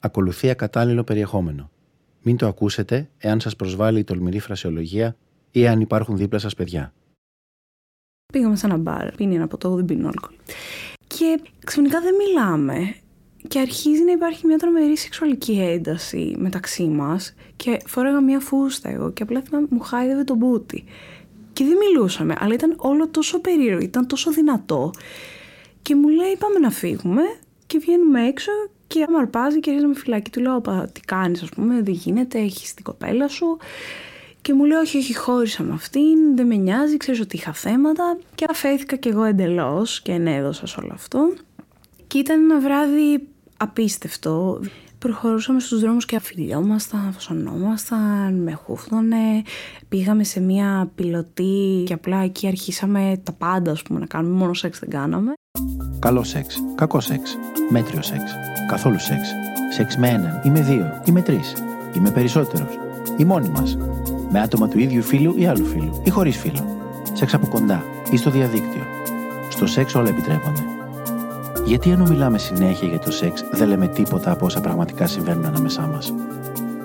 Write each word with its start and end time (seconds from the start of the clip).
Ακολουθεί 0.00 0.50
ακατάλληλο 0.50 1.04
περιεχόμενο. 1.04 1.70
Μην 2.22 2.36
το 2.36 2.46
ακούσετε 2.46 3.10
εάν 3.18 3.40
σας 3.40 3.56
προσβάλλει 3.56 3.98
η 3.98 4.04
τολμηρή 4.04 4.38
φρασιολογία 4.38 5.16
ή 5.50 5.66
αν 5.66 5.80
υπάρχουν 5.80 6.16
δίπλα 6.16 6.38
σας 6.38 6.54
παιδιά. 6.54 6.92
Πήγαμε 8.32 8.56
σε 8.56 8.66
ένα 8.66 8.76
μπαρ, 8.76 9.14
πίνει 9.14 9.34
ένα 9.34 9.46
ποτό, 9.46 9.74
δεν 9.74 9.84
πίνει 9.84 10.06
αλκοόλ. 10.06 10.34
Και 11.06 11.40
ξαφνικά 11.64 12.00
δεν 12.00 12.14
μιλάμε. 12.14 12.94
Και 13.48 13.58
αρχίζει 13.58 14.04
να 14.04 14.12
υπάρχει 14.12 14.46
μια 14.46 14.58
τρομερή 14.58 14.96
σεξουαλική 14.96 15.60
ένταση 15.60 16.34
μεταξύ 16.38 16.84
μας. 16.84 17.34
Και 17.56 17.80
φόραγα 17.86 18.20
μια 18.20 18.40
φούστα 18.40 18.88
εγώ 18.88 19.10
και 19.12 19.22
απλά 19.22 19.40
θυμάμαι 19.40 19.66
μου 19.70 19.80
χάιδευε 19.80 20.24
τον 20.24 20.36
μπούτι. 20.36 20.84
Και 21.52 21.64
δεν 21.64 21.76
μιλούσαμε, 21.76 22.34
αλλά 22.38 22.54
ήταν 22.54 22.74
όλο 22.76 23.08
τόσο 23.08 23.40
περίεργο, 23.40 23.80
ήταν 23.80 24.06
τόσο 24.06 24.32
δυνατό. 24.32 24.90
Και 25.82 25.94
μου 25.94 26.08
λέει 26.08 26.36
πάμε 26.38 26.58
να 26.58 26.70
φύγουμε 26.70 27.22
και 27.66 27.78
βγαίνουμε 27.78 28.26
έξω 28.26 28.50
και 28.90 29.06
με 29.08 29.18
αρπάζει 29.18 29.60
και 29.60 29.70
με 29.88 29.94
φυλάκι. 29.94 30.30
Του 30.30 30.40
λέω 30.40 30.60
τι 30.92 31.00
κάνεις 31.00 31.42
ας 31.42 31.48
πούμε, 31.48 31.82
δεν 31.82 31.94
γίνεται, 31.94 32.38
έχεις 32.38 32.74
την 32.74 32.84
κοπέλα 32.84 33.28
σου. 33.28 33.56
Και 34.42 34.54
μου 34.54 34.64
λέει 34.64 34.78
όχι, 34.78 34.98
όχι, 34.98 35.16
χώρισα 35.16 35.62
με 35.62 35.72
αυτήν, 35.72 36.36
δεν 36.36 36.46
με 36.46 36.54
νοιάζει, 36.54 36.96
ξέρεις 36.96 37.20
ότι 37.20 37.36
είχα 37.36 37.52
θέματα. 37.52 38.18
Και 38.34 38.46
αφέθηκα 38.50 38.96
κι 38.96 39.08
εγώ 39.08 39.24
εντελώς 39.24 40.02
και 40.02 40.12
ενέδωσα 40.12 40.66
σε 40.66 40.80
όλο 40.80 40.90
αυτό. 40.92 41.32
Και 42.06 42.18
ήταν 42.18 42.42
ένα 42.42 42.60
βράδυ 42.60 43.28
απίστευτο. 43.56 44.60
Προχωρούσαμε 44.98 45.60
στους 45.60 45.80
δρόμους 45.80 46.06
και 46.06 46.16
αφιλιόμασταν, 46.16 47.12
φωσονόμασταν, 47.12 48.34
με 48.42 48.52
χούφτωνε. 48.52 49.42
Πήγαμε 49.88 50.24
σε 50.24 50.40
μια 50.40 50.90
πιλωτή 50.94 51.82
και 51.86 51.92
απλά 51.92 52.18
εκεί 52.22 52.46
αρχίσαμε 52.46 53.20
τα 53.22 53.32
πάντα, 53.32 53.70
ας 53.70 53.82
πούμε, 53.82 54.00
να 54.00 54.06
κάνουμε. 54.06 54.36
Μόνο 54.36 54.54
σεξ 54.54 54.78
δεν 54.78 54.90
κάναμε. 54.90 55.32
Καλό 55.98 56.22
σεξ, 56.22 56.62
κακό 56.74 57.00
σεξ, 57.00 57.38
μέτριο 57.70 58.02
σεξ, 58.02 58.32
καθόλου 58.70 58.98
σεξ. 58.98 59.34
Σεξ 59.72 59.96
με 59.96 60.08
έναν 60.08 60.40
ή 60.44 60.50
με 60.50 60.60
δύο 60.60 61.00
ή 61.04 61.10
με 61.10 61.22
τρεις 61.22 61.52
ή 61.92 62.00
με 62.00 62.10
περισσότερους 62.10 62.78
ή 63.16 63.24
μόνοι 63.24 63.48
μας. 63.48 63.78
Με 64.30 64.40
άτομα 64.40 64.68
του 64.68 64.78
ίδιου 64.78 65.02
φίλου 65.02 65.34
ή 65.36 65.46
άλλου 65.46 65.64
φίλου 65.64 66.00
ή 66.04 66.10
χωρίς 66.10 66.36
φίλο. 66.36 66.76
Σεξ 67.12 67.34
από 67.34 67.46
κοντά 67.46 67.84
ή 68.10 68.16
στο 68.16 68.30
διαδίκτυο. 68.30 68.82
Στο 69.48 69.66
σεξ 69.66 69.94
όλα 69.94 70.08
επιτρέπονται. 70.08 70.64
Γιατί 71.64 71.90
ενώ 71.90 72.06
μιλάμε 72.08 72.38
συνέχεια 72.38 72.88
για 72.88 72.98
το 72.98 73.10
σεξ, 73.10 73.44
δεν 73.50 73.68
λέμε 73.68 73.86
τίποτα 73.86 74.30
από 74.30 74.46
όσα 74.46 74.60
πραγματικά 74.60 75.06
συμβαίνουν 75.06 75.44
ανάμεσά 75.44 75.82
μας; 75.82 76.14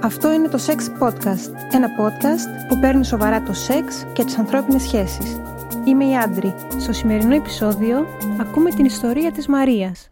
Αυτό 0.01 0.33
είναι 0.33 0.47
το 0.47 0.59
Sex 0.65 1.03
Podcast. 1.03 1.51
Ένα 1.71 1.87
podcast 1.87 2.67
που 2.67 2.79
παίρνει 2.79 3.05
σοβαρά 3.05 3.41
το 3.41 3.53
σεξ 3.53 4.05
και 4.13 4.23
τις 4.23 4.37
ανθρώπινες 4.37 4.81
σχέσεις. 4.81 5.39
Είμαι 5.85 6.05
η 6.05 6.17
Άντρη. 6.17 6.53
Στο 6.77 6.93
σημερινό 6.93 7.35
επεισόδιο 7.35 8.05
ακούμε 8.41 8.69
την 8.69 8.85
ιστορία 8.85 9.31
της 9.31 9.47
Μαρίας. 9.47 10.07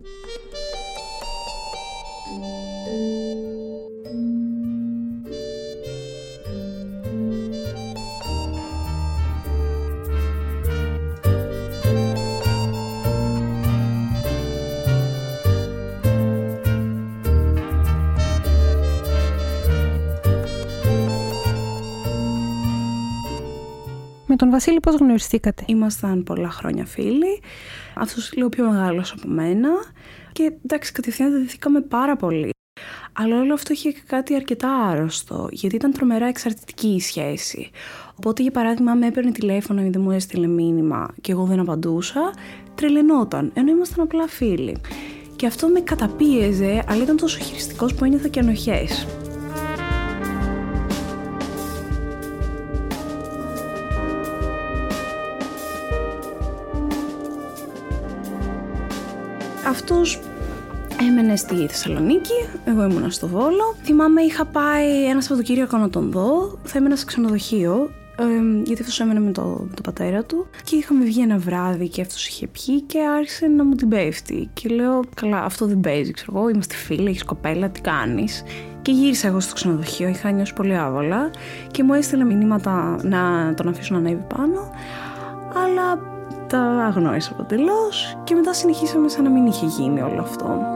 Με 24.33 24.39
τον 24.39 24.49
Βασίλη 24.49 24.79
πώς 24.79 24.95
γνωριστήκατε; 24.95 25.63
Ήμασταν 25.67 26.23
πολλά 26.23 26.49
χρόνια 26.49 26.85
φίλοι. 26.85 27.41
Αυτός 27.95 28.33
λίγο 28.33 28.49
πιο 28.49 28.69
μεγάλος 28.69 29.11
από 29.11 29.27
μένα. 29.27 29.69
Και 30.31 30.53
εντάξει, 30.63 30.91
κατευθείαν 30.91 31.31
δεθήκαμε 31.31 31.81
πάρα 31.81 32.15
πολύ. 32.15 32.49
Αλλά 33.13 33.39
όλο 33.39 33.53
αυτό 33.53 33.73
είχε 33.73 33.93
κάτι 34.07 34.35
αρκετά 34.35 34.69
άρρωστο, 34.69 35.47
γιατί 35.51 35.75
ήταν 35.75 35.91
τρομερά 35.91 36.25
εξαρτητική 36.25 36.87
η 36.87 36.99
σχέση. 36.99 37.69
Οπότε, 38.15 38.41
για 38.41 38.51
παράδειγμα, 38.51 38.93
με 38.93 39.07
έπαιρνε 39.07 39.31
τηλέφωνο 39.31 39.81
ή 39.81 39.89
δεν 39.89 40.01
μου 40.01 40.11
έστειλε 40.11 40.47
μήνυμα 40.47 41.13
και 41.21 41.31
εγώ 41.31 41.43
δεν 41.43 41.59
απαντούσα, 41.59 42.33
τρελαινόταν, 42.75 43.51
ενώ 43.53 43.71
ήμασταν 43.71 44.03
απλά 44.03 44.27
φίλοι. 44.27 44.77
Και 45.35 45.45
αυτό 45.45 45.67
με 45.67 45.79
καταπίεζε, 45.79 46.83
αλλά 46.87 47.03
ήταν 47.03 47.17
τόσο 47.17 47.39
χειριστικός 47.39 47.93
που 47.93 48.05
ένιωθα 48.05 48.27
και 48.27 48.39
ανοχές. 48.39 49.07
Αυτός 59.73 60.19
έμενε 61.09 61.35
στη 61.35 61.67
Θεσσαλονίκη, 61.67 62.47
εγώ 62.65 62.83
ήμουνα 62.83 63.09
στο 63.09 63.27
Βόλο. 63.27 63.75
Θυμάμαι 63.83 64.21
είχα 64.21 64.45
πάει 64.45 65.05
ένα 65.05 65.21
Σαββατοκύριακο 65.21 65.77
να 65.77 65.89
τον 65.89 66.11
δω, 66.11 66.59
θα 66.63 66.77
έμενα 66.77 66.95
σε 66.95 67.05
ξενοδοχείο, 67.05 67.89
ε, 68.17 68.23
γιατί 68.63 68.81
αυτός 68.81 68.99
έμενε 68.99 69.19
με 69.19 69.31
το, 69.31 69.67
το 69.73 69.81
πατέρα 69.81 70.23
του. 70.23 70.47
Και 70.63 70.75
είχαμε 70.75 71.03
βγει 71.03 71.21
ένα 71.21 71.37
βράδυ 71.37 71.87
και 71.87 72.01
αυτός 72.01 72.27
είχε 72.27 72.47
πιει 72.47 72.81
και 72.81 72.99
άρχισε 73.17 73.47
να 73.47 73.63
μου 73.63 73.75
την 73.75 73.89
πέφτει. 73.89 74.49
Και 74.53 74.69
λέω 74.69 74.99
καλά 75.13 75.43
αυτό 75.43 75.65
δεν 75.65 75.79
παίζει 75.79 76.11
ξέρω 76.11 76.31
εγώ 76.35 76.49
είμαστε 76.49 76.75
φίλοι, 76.75 77.09
έχεις 77.09 77.23
κοπέλα, 77.23 77.69
τι 77.69 77.81
κάνεις; 77.81 78.43
Και 78.81 78.91
γύρισα 78.91 79.27
εγώ 79.27 79.39
στο 79.39 79.53
ξενοδοχείο, 79.53 80.07
είχα 80.07 80.31
νιώσει 80.31 80.53
πολύ 80.53 80.77
άβολα 80.77 81.29
και 81.71 81.83
μου 81.83 81.93
έστειλε 81.93 82.23
μηνύματα 82.23 82.99
να 83.03 83.53
τον 83.53 83.67
αφήσω 83.67 83.93
να 83.93 83.99
ανέβει 83.99 84.25
πάνω. 84.35 84.71
Αλλά 85.55 86.12
τα 86.53 86.61
αγνόησα 86.61 87.31
αποτελώ 87.31 87.89
και 88.23 88.35
μετά 88.35 88.53
συνεχίσαμε 88.53 89.09
σαν 89.09 89.23
να 89.23 89.29
μην 89.29 89.45
είχε 89.45 89.65
γίνει 89.65 90.01
όλο 90.01 90.21
αυτό. 90.21 90.72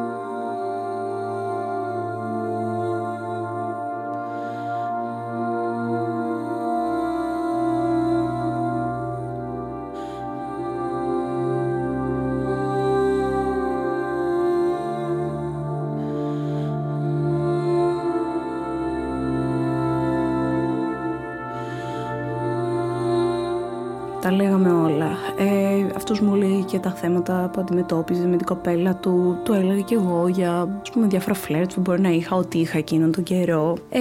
Θέματα 26.99 27.49
που 27.53 27.59
αντιμετώπιζε 27.59 28.27
με 28.27 28.37
την 28.37 28.45
κοπέλα 28.45 28.95
του. 28.95 29.41
Το 29.45 29.53
έλεγα 29.53 29.81
και 29.81 29.95
εγώ 29.95 30.27
για 30.27 30.79
ας 30.81 30.89
πούμε, 30.89 31.07
διάφορα 31.07 31.33
φλερτ 31.33 31.73
που 31.73 31.81
μπορεί 31.81 32.01
να 32.01 32.09
είχα, 32.09 32.35
ότι 32.35 32.57
είχα 32.57 32.77
εκείνον 32.77 33.11
τον 33.11 33.23
καιρό. 33.23 33.77
Ε, 33.89 33.99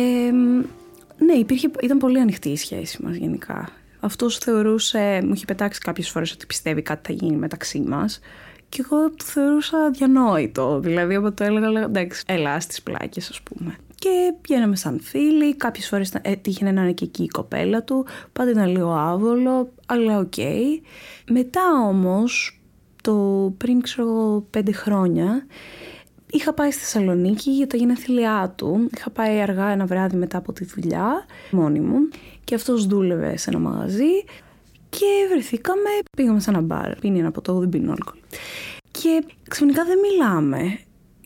ναι, 1.24 1.32
υπήρχε, 1.32 1.70
ήταν 1.82 1.98
πολύ 1.98 2.20
ανοιχτή 2.20 2.48
η 2.48 2.56
σχέση 2.56 3.02
μας 3.02 3.16
γενικά. 3.16 3.68
Αυτός 4.00 4.38
θεωρούσε, 4.38 5.20
μου 5.24 5.32
είχε 5.34 5.44
πετάξει 5.44 5.80
κάποιες 5.80 6.10
φορές 6.10 6.32
ότι 6.32 6.46
πιστεύει 6.46 6.82
κάτι 6.82 7.12
θα 7.12 7.24
γίνει 7.24 7.36
μεταξύ 7.36 7.80
μας. 7.80 8.20
Και 8.68 8.84
εγώ 8.84 9.10
το 9.10 9.24
θεωρούσα 9.24 9.90
διανόητο. 9.90 10.80
Δηλαδή, 10.80 11.16
όταν 11.16 11.34
το 11.34 11.44
έλεγα, 11.44 11.70
λέγα, 11.70 11.84
εντάξει, 11.84 12.22
έλα 12.26 12.60
στις 12.60 12.82
πλάκες, 12.82 13.28
ας 13.28 13.40
πούμε 13.42 13.76
και 13.98 14.34
πηγαίναμε 14.40 14.76
σαν 14.76 15.00
φίλοι. 15.02 15.56
Κάποιες 15.56 15.88
φορές 15.88 16.12
έτυχε 16.22 16.70
να 16.70 16.82
είναι 16.82 16.92
και 16.92 17.04
εκεί 17.04 17.22
η 17.22 17.28
κοπέλα 17.28 17.82
του. 17.82 18.06
Πάντα 18.32 18.50
ήταν 18.50 18.68
λίγο 18.68 18.90
άβολο, 18.92 19.72
αλλά 19.86 20.18
οκ. 20.18 20.34
Μετά 21.30 21.62
όμως, 21.88 22.60
το 23.06 23.54
πριν 23.56 23.80
ξέρω 23.80 24.44
πέντε 24.50 24.72
χρόνια, 24.72 25.46
είχα 26.30 26.52
πάει 26.52 26.70
στη 26.70 26.80
Θεσσαλονίκη 26.80 27.50
για 27.50 27.66
τα 27.66 27.76
γενέθλιά 27.76 28.54
του. 28.56 28.88
Είχα 28.96 29.10
πάει 29.10 29.40
αργά 29.40 29.68
ένα 29.68 29.86
βράδυ 29.86 30.16
μετά 30.16 30.38
από 30.38 30.52
τη 30.52 30.64
δουλειά, 30.64 31.26
μόνη 31.50 31.80
μου. 31.80 32.08
Και 32.44 32.54
αυτός 32.54 32.86
δούλευε 32.86 33.36
σε 33.36 33.50
ένα 33.50 33.58
μαγαζί. 33.58 34.24
Και 34.88 35.06
βρεθήκαμε, 35.30 35.88
πήγαμε 36.16 36.40
σε 36.40 36.50
ένα 36.50 36.60
μπαρ. 36.60 36.94
Πίνει 36.98 37.18
ένα 37.18 37.30
ποτό, 37.30 37.58
δεν 37.58 37.68
πίνει 37.68 37.90
αλκοόλ. 37.90 38.18
Και 38.90 39.24
ξαφνικά 39.48 39.84
δεν 39.84 39.98
μιλάμε 39.98 40.78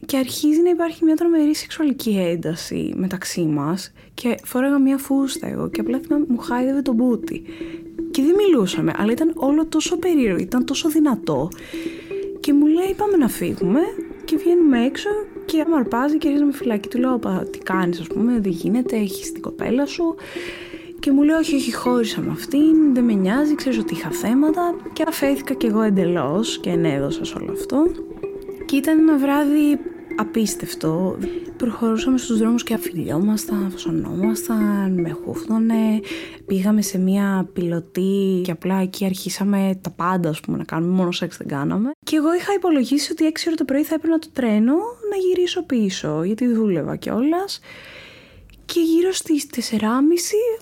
και 0.07 0.17
αρχίζει 0.17 0.63
να 0.63 0.71
υπάρχει 0.71 1.05
μια 1.05 1.17
τρομερή 1.17 1.55
σεξουαλική 1.55 2.11
ένταση 2.11 2.93
μεταξύ 2.97 3.43
μας 3.43 3.93
και 4.15 4.39
φόραγα 4.45 4.79
μια 4.79 4.99
φούστα 4.99 5.47
εγώ 5.47 5.69
και 5.69 5.81
απλά 5.81 5.99
θυμάμαι 5.99 6.25
μου 6.29 6.39
χάιδευε 6.39 6.83
το 6.83 6.95
μπούτι. 6.95 7.43
Και 8.11 8.23
δεν 8.23 8.35
μιλούσαμε, 8.35 8.93
αλλά 8.97 9.13
ήταν 9.13 9.33
όλο 9.35 9.67
τόσο 9.67 9.97
περίεργο, 9.97 10.39
ήταν 10.39 10.65
τόσο 10.65 10.89
δυνατό. 10.89 11.49
Και 12.41 12.53
μου 12.53 12.67
λέει 12.67 12.95
πάμε 12.97 13.17
να 13.17 13.29
φύγουμε 13.29 13.81
και 14.25 14.37
βγαίνουμε 14.37 14.85
έξω 14.85 15.09
και 15.45 15.65
με 15.69 15.77
αρπάζει 15.77 16.19
και 16.19 16.27
αρχίζει 16.27 16.45
με 16.45 16.53
φυλάκι. 16.53 16.89
Του 16.89 16.99
λέω 16.99 17.21
τι 17.51 17.59
κάνεις 17.59 18.01
ας 18.01 18.07
πούμε, 18.07 18.39
δεν 18.41 18.53
γίνεται, 18.53 18.97
έχεις 18.97 19.33
την 19.33 19.43
κοπέλα 19.43 19.87
σου. 19.87 20.15
Και 20.99 21.11
μου 21.11 21.23
λέει 21.23 21.37
όχι, 21.37 21.55
όχι, 21.55 21.75
χώρισα 21.75 22.21
με 22.21 22.31
αυτήν, 22.31 22.95
δεν 22.95 23.05
με 23.05 23.13
νοιάζει, 23.13 23.55
ξέρεις 23.55 23.79
ότι 23.79 23.95
είχα 23.95 24.11
θέματα. 24.11 24.75
Και 24.93 25.05
αφέθηκα 25.09 25.55
κι 25.55 25.67
εγώ 25.67 25.83
εντελώς 25.83 26.59
και 26.59 26.71
ενέδωσα 26.71 27.25
σε 27.25 27.35
όλο 27.41 27.53
αυτό. 27.53 27.87
Και 28.67 28.77
ήταν 28.77 28.99
ένα 28.99 29.19
βράδυ 29.19 29.79
απίστευτο. 30.21 31.19
Προχωρούσαμε 31.57 32.19
στους 32.19 32.39
δρόμους 32.39 32.63
και 32.63 32.75
αφιλιόμασταν, 32.75 33.71
φωσονόμασταν, 33.71 35.01
με 35.01 35.11
χούφτωνε. 35.11 36.01
Πήγαμε 36.47 36.83
σε 36.83 36.99
μια 36.99 37.49
πιλωτή 37.53 38.41
και 38.45 38.51
απλά 38.51 38.81
εκεί 38.81 39.05
αρχίσαμε 39.05 39.79
τα 39.81 39.91
πάντα, 39.91 40.29
ας 40.29 40.41
πούμε, 40.41 40.57
να 40.57 40.65
κάνουμε. 40.65 40.95
Μόνο 40.95 41.13
σεξ 41.13 41.37
δεν 41.37 41.47
κάναμε. 41.47 41.91
Και 42.05 42.17
εγώ 42.17 42.35
είχα 42.35 42.53
υπολογίσει 42.53 43.13
ότι 43.13 43.27
6 43.27 43.47
ώρα 43.47 43.57
το 43.57 43.65
πρωί 43.65 43.83
θα 43.83 43.95
έπαιρνα 43.95 44.19
το 44.19 44.29
τρένο 44.33 44.75
να 45.11 45.17
γυρίσω 45.17 45.63
πίσω, 45.63 46.23
γιατί 46.25 46.47
δούλευα 46.47 46.97
κιόλας. 46.97 47.61
Και 48.65 48.81
γύρω 48.81 49.13
στις 49.13 49.47
4.30 49.47 49.81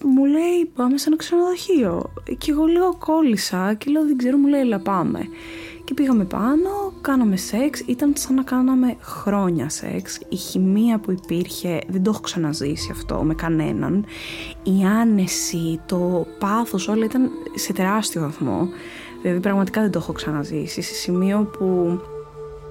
μου 0.04 0.24
λέει 0.24 0.70
πάμε 0.74 0.98
σε 0.98 1.08
ένα 1.08 1.16
ξενοδοχείο. 1.16 2.12
Και 2.38 2.50
εγώ 2.50 2.64
λίγο 2.64 2.96
κόλλησα 2.98 3.74
και 3.74 3.90
λέω 3.90 4.04
δεν 4.04 4.16
ξέρω 4.16 4.36
μου 4.36 4.46
λέει 4.46 4.60
έλα 4.60 4.78
πάμε. 4.78 5.20
Και 5.88 5.94
πήγαμε 5.94 6.24
πάνω, 6.24 6.92
κάναμε 7.00 7.36
σεξ, 7.36 7.80
ήταν 7.80 8.12
σαν 8.16 8.34
να 8.34 8.42
κάναμε 8.42 8.96
χρόνια 9.00 9.68
σεξ. 9.68 10.18
Η 10.28 10.36
χημεία 10.36 10.98
που 10.98 11.10
υπήρχε, 11.10 11.78
δεν 11.88 12.02
το 12.02 12.10
έχω 12.10 12.20
ξαναζήσει 12.20 12.88
αυτό 12.92 13.22
με 13.22 13.34
κανέναν. 13.34 14.04
Η 14.62 14.84
άνεση, 15.00 15.80
το 15.86 16.26
πάθος, 16.38 16.88
όλα 16.88 17.04
ήταν 17.04 17.30
σε 17.54 17.72
τεράστιο 17.72 18.20
βαθμό. 18.20 18.68
Δηλαδή 19.22 19.40
πραγματικά 19.40 19.80
δεν 19.80 19.90
το 19.90 19.98
έχω 19.98 20.12
ξαναζήσει. 20.12 20.82
Σε 20.82 20.94
σημείο 20.94 21.50
που 21.58 22.00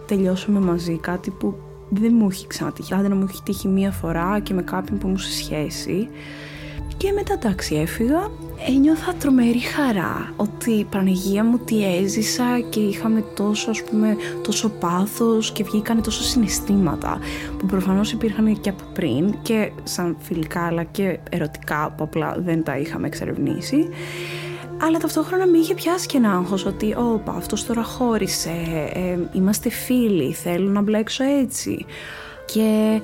τελειώσαμε 0.05 0.59
μαζί 0.59 0.97
κάτι 0.97 1.31
που 1.31 1.57
δεν 1.89 2.13
μου 2.15 2.27
έχει 2.29 2.47
ξανατύχει. 2.47 2.93
Άντε 2.93 3.07
να 3.07 3.15
μου 3.15 3.25
έχει 3.29 3.43
τύχει 3.43 3.67
μία 3.67 3.91
φορά 3.91 4.39
και 4.39 4.53
με 4.53 4.61
κάποιον 4.61 4.97
που 4.97 5.07
μου 5.07 5.17
σε 5.17 5.31
σχέση. 5.31 6.09
Και 6.97 7.11
μετά 7.11 7.33
εντάξει 7.33 7.75
έφυγα. 7.75 8.29
Ένιωθα 8.67 9.13
τρομερή 9.13 9.59
χαρά 9.59 10.33
ότι 10.35 10.87
Παναγία 10.89 11.43
μου 11.43 11.57
τι 11.57 11.95
έζησα 11.95 12.59
και 12.69 12.79
είχαμε 12.79 13.23
τόσο 13.35 13.69
ας 13.69 13.83
πούμε 13.83 14.15
τόσο 14.43 14.69
πάθος 14.69 15.51
και 15.51 15.63
βγήκανε 15.63 16.01
τόσο 16.01 16.23
συναισθήματα 16.23 17.19
που 17.57 17.65
προφανώς 17.65 18.11
υπήρχαν 18.11 18.61
και 18.61 18.69
από 18.69 18.83
πριν 18.93 19.35
και 19.41 19.71
σαν 19.83 20.17
φιλικά 20.19 20.65
αλλά 20.65 20.83
και 20.83 21.19
ερωτικά 21.29 21.93
που 21.97 22.03
απλά 22.03 22.35
δεν 22.39 22.63
τα 22.63 22.77
είχαμε 22.77 23.07
εξερευνήσει 23.07 23.89
αλλά 24.81 24.97
ταυτόχρονα 24.97 25.47
με 25.47 25.57
είχε 25.57 25.73
πιάσει 25.73 26.07
και 26.07 26.17
ένα 26.17 26.31
άγχος 26.31 26.65
ότι 26.65 26.95
«Ωπα, 26.97 27.31
αυτός 27.31 27.65
τώρα 27.65 27.83
χώρισε, 27.83 28.51
ε, 28.93 29.17
είμαστε 29.31 29.69
φίλοι, 29.69 30.33
θέλω 30.33 30.69
να 30.69 30.81
μπλέξω 30.81 31.23
έτσι». 31.23 31.85
Και 32.53 33.01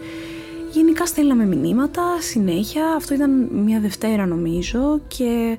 γενικά 0.73 1.05
στέλναμε 1.05 1.45
μηνύματα 1.45 2.21
συνέχεια, 2.21 2.93
αυτό 2.95 3.13
ήταν 3.13 3.49
μια 3.51 3.79
Δευτέρα 3.79 4.25
νομίζω 4.25 5.01
και 5.07 5.57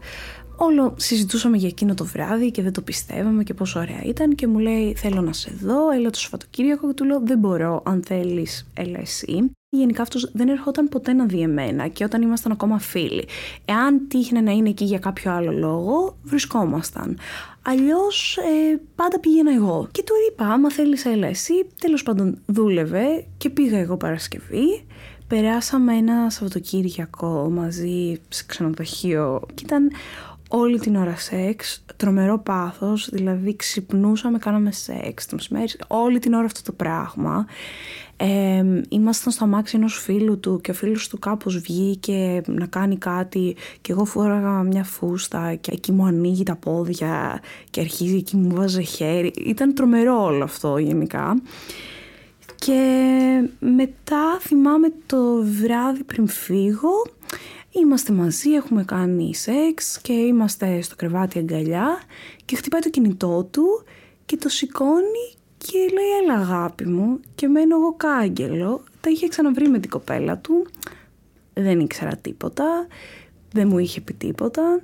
όλο 0.57 0.95
συζητούσαμε 0.97 1.57
για 1.57 1.69
εκείνο 1.69 1.95
το 1.95 2.05
βράδυ 2.05 2.51
και 2.51 2.63
δεν 2.63 2.73
το 2.73 2.81
πιστεύαμε 2.81 3.43
και 3.43 3.55
πόσο 3.55 3.81
ωραία 3.81 4.03
ήταν 4.05 4.35
και 4.35 4.47
μου 4.47 4.59
λέει 4.59 4.95
θέλω 4.95 5.21
να 5.21 5.33
σε 5.33 5.53
δω, 5.61 5.91
έλα 5.91 6.11
το 6.11 6.19
Σαββατοκύριακο 6.19 6.87
και 6.87 6.95
του 6.95 7.05
λέω 7.05 7.21
δεν 7.25 7.39
μπορώ 7.39 7.83
αν 7.85 8.03
θέλεις 8.07 8.67
έλα 8.75 8.99
εσύ. 8.99 9.51
Γενικά 9.77 10.03
αυτός 10.03 10.31
δεν 10.33 10.49
ερχόταν 10.49 10.89
ποτέ 10.89 11.13
να 11.13 11.25
δει 11.25 11.41
εμένα 11.41 11.89
και 11.89 12.05
όταν 12.05 12.23
ήμασταν 12.23 12.53
ακόμα 12.53 12.79
φίλοι. 12.79 13.25
Εάν 13.65 14.09
τύχαινε 14.09 14.41
να 14.41 14.51
είναι 14.51 14.69
εκεί 14.69 14.85
για 14.85 14.99
κάποιο 14.99 15.33
άλλο 15.33 15.53
λόγο, 15.53 16.17
βρισκόμασταν. 16.23 17.19
Αλλιώς 17.63 18.37
ε, 18.37 18.81
πάντα 18.95 19.21
πήγαινα 19.21 19.55
εγώ. 19.55 19.89
Και 19.91 20.03
του 20.03 20.13
είπα: 20.31 20.47
Άμα 20.47 20.71
θέλεις, 20.71 21.05
έλα 21.05 21.27
εσύ. 21.27 21.55
Τέλος 21.81 22.03
πάντων, 22.03 22.39
δούλευε 22.47 23.25
και 23.37 23.51
πήγα 23.51 23.79
εγώ 23.79 23.97
Παρασκευή. 23.97 24.85
Περάσαμε 25.29 25.95
ένα 25.97 26.31
Σαββατοκύριακο 26.31 27.51
μαζί 27.51 28.21
σε 28.29 28.45
ξενοδοχείο 28.47 29.47
και 29.55 29.63
ήταν 29.65 29.91
όλη 30.49 30.79
την 30.79 30.97
ώρα 30.97 31.17
σεξ, 31.17 31.85
τρομερό 31.97 32.39
πάθος, 32.39 33.09
δηλαδή 33.13 33.57
ξυπνούσαμε, 33.57 34.39
κάναμε 34.39 34.73
σεξ 34.73 35.27
το 35.27 35.35
μεσημέρι, 35.37 35.73
όλη 35.87 36.19
την 36.19 36.33
ώρα 36.35 36.45
αυτό 36.45 36.63
το 36.63 36.73
πράγμα. 36.73 37.47
Ε, 38.17 38.65
ήμασταν 38.89 39.33
στο 39.33 39.45
αμάξι 39.45 39.77
ενός 39.77 39.99
φίλου 39.99 40.41
του 40.41 40.61
και 40.61 40.71
ο 40.71 40.75
φίλος 40.75 41.09
του 41.09 41.19
κάπως 41.19 41.59
βγήκε 41.59 42.43
να 42.47 42.67
κάνει 42.67 42.99
κάτι 42.99 43.57
και 43.81 43.93
εγώ 43.93 44.05
φόραγα 44.05 44.63
μια 44.63 44.85
φούστα 44.85 45.55
και 45.55 45.71
εκεί 45.73 45.93
μου 45.93 46.05
ανοίγει 46.05 46.43
τα 46.43 46.57
πόδια 46.57 47.41
και 47.71 47.81
αρχίζει 47.81 48.17
εκεί 48.17 48.37
μου 48.37 48.55
βάζει 48.55 48.83
χέρι. 48.83 49.33
Ήταν 49.47 49.75
τρομερό 49.75 50.25
όλο 50.25 50.45
αυτό 50.45 50.79
γενικά. 50.79 51.43
Και 52.55 53.49
μετά 53.59 54.39
θυμάμαι 54.41 54.93
το 55.07 55.43
βράδυ 55.43 56.05
πριν 56.05 56.29
φύγω 56.29 57.05
Είμαστε 57.81 58.13
μαζί, 58.13 58.51
έχουμε 58.51 58.85
κάνει 58.85 59.35
σεξ 59.35 60.01
και 60.01 60.13
είμαστε 60.13 60.81
στο 60.81 60.97
κρεβάτι 60.97 61.39
αγκαλιά 61.39 62.01
και 62.45 62.57
χτυπάει 62.57 62.81
το 62.81 62.91
κινητό 62.91 63.49
του 63.51 63.85
και 64.27 64.37
το 64.37 64.49
σηκώνει 64.49 65.35
και 65.59 65.79
λέει 65.79 66.23
έλα 66.23 66.41
αγάπη 66.41 66.87
μου 66.89 67.21
και 67.35 67.49
μένω 67.49 67.77
εγώ 67.77 67.95
κάγκελο. 67.97 68.83
Τα 69.01 69.11
είχε 69.11 69.29
ξαναβρει 69.29 69.69
με 69.69 69.79
την 69.79 69.91
κοπέλα 69.91 70.39
του, 70.39 70.67
δεν 71.55 71.81
ήξερα 71.81 72.17
τίποτα, 72.17 72.87
δεν 73.53 73.69
μου 73.69 73.79
είχε 73.79 74.01
πει 74.01 74.13
τίποτα. 74.13 74.81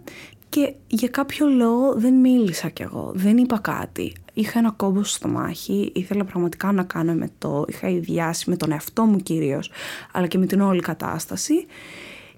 Και 0.48 0.74
για 0.86 1.08
κάποιο 1.08 1.46
λόγο 1.46 1.94
δεν 1.94 2.14
μίλησα 2.14 2.68
κι 2.68 2.82
εγώ, 2.82 3.12
δεν 3.14 3.36
είπα 3.36 3.58
κάτι. 3.58 4.12
Είχα 4.34 4.58
ένα 4.58 4.70
κόμπο 4.70 5.04
στο 5.04 5.28
μάχη, 5.28 5.92
ήθελα 5.94 6.24
πραγματικά 6.24 6.72
να 6.72 6.82
κάνω 6.82 7.12
με 7.12 7.28
το, 7.38 7.64
είχα 7.68 7.88
ιδιάσει 7.88 8.50
με 8.50 8.56
τον 8.56 8.72
εαυτό 8.72 9.04
μου 9.04 9.16
κυρίως, 9.16 9.70
αλλά 10.12 10.26
και 10.26 10.38
με 10.38 10.46
την 10.46 10.60
όλη 10.60 10.80
κατάσταση 10.80 11.66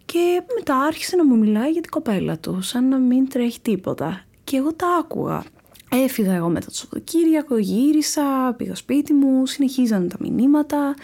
και 0.04 0.42
μετά 0.54 0.76
άρχισε 0.76 1.16
να 1.16 1.24
μου 1.24 1.38
μιλάει 1.38 1.70
για 1.70 1.80
την 1.80 1.90
κοπέλα 1.90 2.38
του, 2.38 2.62
σαν 2.62 2.88
να 2.88 2.98
μην 2.98 3.28
τρέχει 3.28 3.60
τίποτα. 3.60 4.24
Και 4.44 4.56
εγώ 4.56 4.74
τα 4.74 4.86
άκουγα. 5.00 5.44
Έφυγα 5.90 6.34
εγώ 6.34 6.48
μετά 6.48 6.66
το 6.66 6.74
Σαββατοκύριακο, 6.74 7.58
γύρισα, 7.58 8.54
πήγα 8.56 8.74
σπίτι 8.74 9.12
μου, 9.12 9.46
συνεχίζανε 9.46 10.06
τα 10.06 10.16
μηνύματα. 10.20 10.94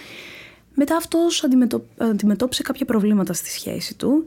Μετά 0.75 0.97
αυτός 0.97 1.45
αντιμετω... 1.45 1.85
αντιμετώπισε 1.97 2.63
κάποια 2.63 2.85
προβλήματα 2.87 3.33
στη 3.33 3.51
σχέση 3.51 3.97
του 3.97 4.25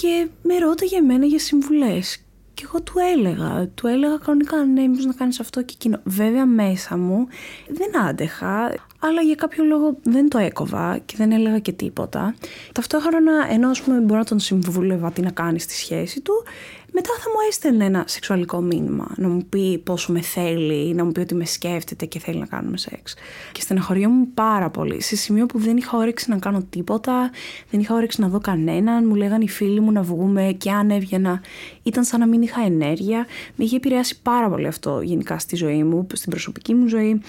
και 0.00 0.28
με 0.42 0.58
ρώταγε 0.58 0.96
εμένα 0.96 1.26
για 1.26 1.38
συμβουλές. 1.38 2.24
Και 2.54 2.62
εγώ 2.68 2.82
του 2.82 2.92
έλεγα, 3.14 3.68
του 3.74 3.86
έλεγα 3.86 4.16
κανονικά 4.16 4.64
ναι, 4.64 4.86
μήπως 4.86 5.04
να 5.04 5.12
κάνεις 5.12 5.40
αυτό 5.40 5.62
και 5.62 5.72
εκείνο. 5.76 6.00
Βέβαια 6.04 6.46
μέσα 6.46 6.96
μου 6.96 7.26
δεν 7.68 8.02
άντεχα, 8.02 8.74
αλλά 9.00 9.20
για 9.22 9.34
κάποιο 9.34 9.64
λόγο 9.64 9.96
δεν 10.02 10.28
το 10.28 10.38
έκοβα 10.38 10.98
και 11.04 11.14
δεν 11.16 11.32
έλεγα 11.32 11.58
και 11.58 11.72
τίποτα. 11.72 12.34
Ταυτόχρονα, 12.72 13.46
ενώ 13.50 13.68
ας 13.68 13.82
πούμε 13.82 13.98
μπορώ 13.98 14.18
να 14.18 14.24
τον 14.24 14.38
συμβούλευα 14.38 15.10
τι 15.12 15.20
να 15.20 15.30
κάνει 15.30 15.60
στη 15.60 15.72
σχέση 15.74 16.20
του, 16.20 16.32
μετά 16.92 17.10
θα 17.18 17.30
μου 17.30 17.36
έστελνε 17.48 17.84
ένα 17.84 18.04
σεξουαλικό 18.06 18.60
μήνυμα. 18.60 19.12
Να 19.16 19.28
μου 19.28 19.46
πει 19.48 19.78
πόσο 19.78 20.12
με 20.12 20.20
θέλει, 20.20 20.94
να 20.94 21.04
μου 21.04 21.12
πει 21.12 21.20
ότι 21.20 21.34
με 21.34 21.44
σκέφτεται 21.44 22.06
και 22.06 22.18
θέλει 22.18 22.38
να 22.38 22.46
κάνουμε 22.46 22.76
σεξ. 22.76 23.14
Και 23.52 23.60
στεναχωριόμουν 23.60 24.34
πάρα 24.34 24.70
πολύ. 24.70 25.02
Σε 25.02 25.16
σημείο 25.16 25.46
που 25.46 25.58
δεν 25.58 25.76
είχα 25.76 25.98
όρεξη 25.98 26.30
να 26.30 26.38
κάνω 26.38 26.62
τίποτα, 26.70 27.30
δεν 27.70 27.80
είχα 27.80 27.94
όρεξη 27.94 28.20
να 28.20 28.28
δω 28.28 28.38
κανέναν. 28.38 29.06
Μου 29.06 29.14
λέγανε 29.14 29.44
οι 29.44 29.48
φίλοι 29.48 29.80
μου 29.80 29.92
να 29.92 30.02
βγούμε 30.02 30.54
και 30.58 30.70
αν 30.70 30.90
έβγαινα 30.90 31.40
ήταν 31.82 32.04
σαν 32.04 32.20
να 32.20 32.26
μην 32.26 32.42
είχα 32.42 32.62
ενέργεια. 32.62 33.26
Με 33.56 33.64
είχε 33.64 33.76
επηρεάσει 33.76 34.22
πάρα 34.22 34.50
πολύ 34.50 34.66
αυτό 34.66 35.00
γενικά 35.00 35.38
στη 35.38 35.56
ζωή 35.56 35.84
μου, 35.84 36.06
στην 36.12 36.30
προσωπική 36.30 36.74
μου 36.74 36.86
ζωή, 36.86 37.20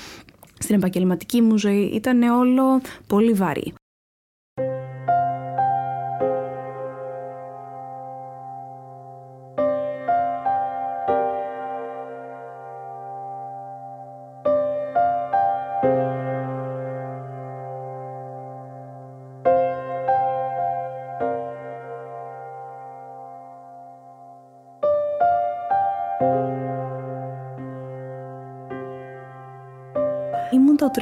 στην 0.62 0.76
επαγγελματική 0.76 1.42
μου 1.42 1.58
ζωή. 1.58 1.92
Ήταν 1.94 2.22
όλο 2.22 2.82
πολύ 3.08 3.34
βαρύ. 3.34 3.74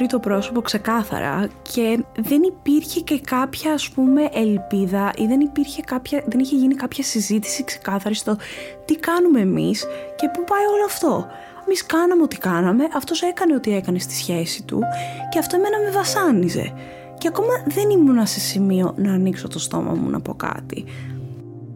Τρίτο 0.00 0.18
πρόσωπο 0.18 0.60
ξεκάθαρα 0.60 1.48
και 1.62 2.04
δεν 2.18 2.42
υπήρχε 2.42 3.00
και 3.00 3.20
κάποια 3.20 3.72
ας 3.72 3.88
πούμε 3.90 4.28
ελπίδα 4.32 5.12
ή 5.16 5.26
δεν, 5.26 5.40
υπήρχε 5.40 5.82
κάποια, 5.82 6.24
δεν 6.26 6.40
είχε 6.40 6.56
γίνει 6.56 6.74
κάποια 6.74 7.04
συζήτηση 7.04 7.64
ξεκάθαρη 7.64 8.14
στο 8.14 8.36
τι 8.84 8.96
κάνουμε 8.96 9.40
εμείς 9.40 9.84
και 10.16 10.28
πού 10.32 10.44
πάει 10.44 10.64
όλο 10.74 10.84
αυτό. 10.84 11.26
Εμείς 11.64 11.86
κάναμε 11.86 12.22
ό,τι 12.22 12.38
κάναμε, 12.38 12.84
αυτός 12.94 13.22
έκανε 13.22 13.54
ό,τι 13.54 13.76
έκανε 13.76 13.98
στη 13.98 14.14
σχέση 14.14 14.62
του 14.62 14.82
και 15.30 15.38
αυτό 15.38 15.56
εμένα 15.56 15.78
με 15.78 15.90
βασάνιζε. 15.90 16.72
Και 17.18 17.28
ακόμα 17.28 17.62
δεν 17.66 17.90
ήμουνα 17.90 18.26
σε 18.26 18.40
σημείο 18.40 18.94
να 18.96 19.12
ανοίξω 19.12 19.48
το 19.48 19.58
στόμα 19.58 19.92
μου 19.92 20.10
να 20.10 20.20
πω 20.20 20.34
κάτι. 20.34 20.84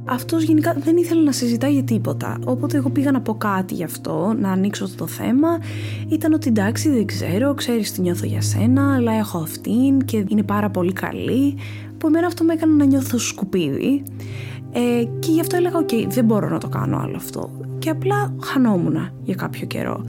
Αυτός 0.04 0.42
γενικά 0.42 0.74
δεν 0.78 0.96
ήθελε 0.96 1.22
να 1.22 1.32
συζητάει 1.32 1.72
για 1.72 1.82
τίποτα. 1.82 2.38
Οπότε 2.44 2.76
εγώ 2.76 2.90
πήγα 2.90 3.10
να 3.10 3.20
πω 3.20 3.34
κάτι 3.34 3.74
γι' 3.74 3.84
αυτό, 3.84 4.34
να 4.40 4.50
ανοίξω 4.50 4.88
το 4.96 5.06
θέμα. 5.06 5.48
Ήταν 6.08 6.32
ότι 6.32 6.48
εντάξει, 6.48 6.90
δεν 6.90 7.06
ξέρω, 7.06 7.54
ξέρεις 7.54 7.92
τι 7.92 8.00
νιώθω 8.00 8.26
για 8.26 8.40
σένα, 8.40 8.94
αλλά 8.94 9.12
έχω 9.12 9.38
αυτήν 9.38 10.04
και 10.04 10.24
είναι 10.28 10.42
πάρα 10.42 10.70
πολύ 10.70 10.92
καλή. 10.92 11.56
Που 11.98 12.06
εμένα 12.06 12.26
αυτό 12.26 12.44
με 12.44 12.52
έκανε 12.52 12.72
να 12.74 12.84
νιώθω 12.84 13.18
σκουπίδι. 13.18 14.02
Ε, 14.72 15.04
και 15.18 15.30
γι' 15.30 15.40
αυτό 15.40 15.56
έλεγα: 15.56 15.78
Οκ, 15.78 15.90
δεν 16.08 16.24
μπορώ 16.24 16.48
να 16.48 16.58
το 16.58 16.68
κάνω 16.68 16.98
άλλο 16.98 17.16
αυτό. 17.16 17.50
Και 17.78 17.90
απλά 17.90 18.34
χανόμουν 18.42 19.10
για 19.24 19.34
κάποιο 19.34 19.66
καιρό. 19.66 20.04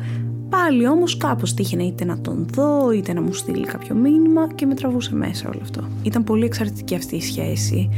Πάλι 0.50 0.88
όμως 0.88 1.18
κάπως 1.18 1.54
τύχαινε 1.54 1.84
είτε 1.84 2.06
να 2.06 2.20
τον 2.20 2.48
δω, 2.54 2.92
είτε 2.92 3.14
να 3.14 3.22
μου 3.22 3.34
στείλει 3.34 3.66
κάποιο 3.66 3.96
μήνυμα 3.96 4.48
και 4.56 4.66
με 4.66 4.74
τραβούσε 4.74 5.16
μέσα 5.16 5.50
όλο 5.50 5.60
αυτό. 5.62 5.82
Ήταν 6.04 6.24
πολύ 6.24 6.46
εξαρτητική 6.46 6.96
αυτή 6.96 7.16
η 7.16 7.22
σχέση 7.22 7.90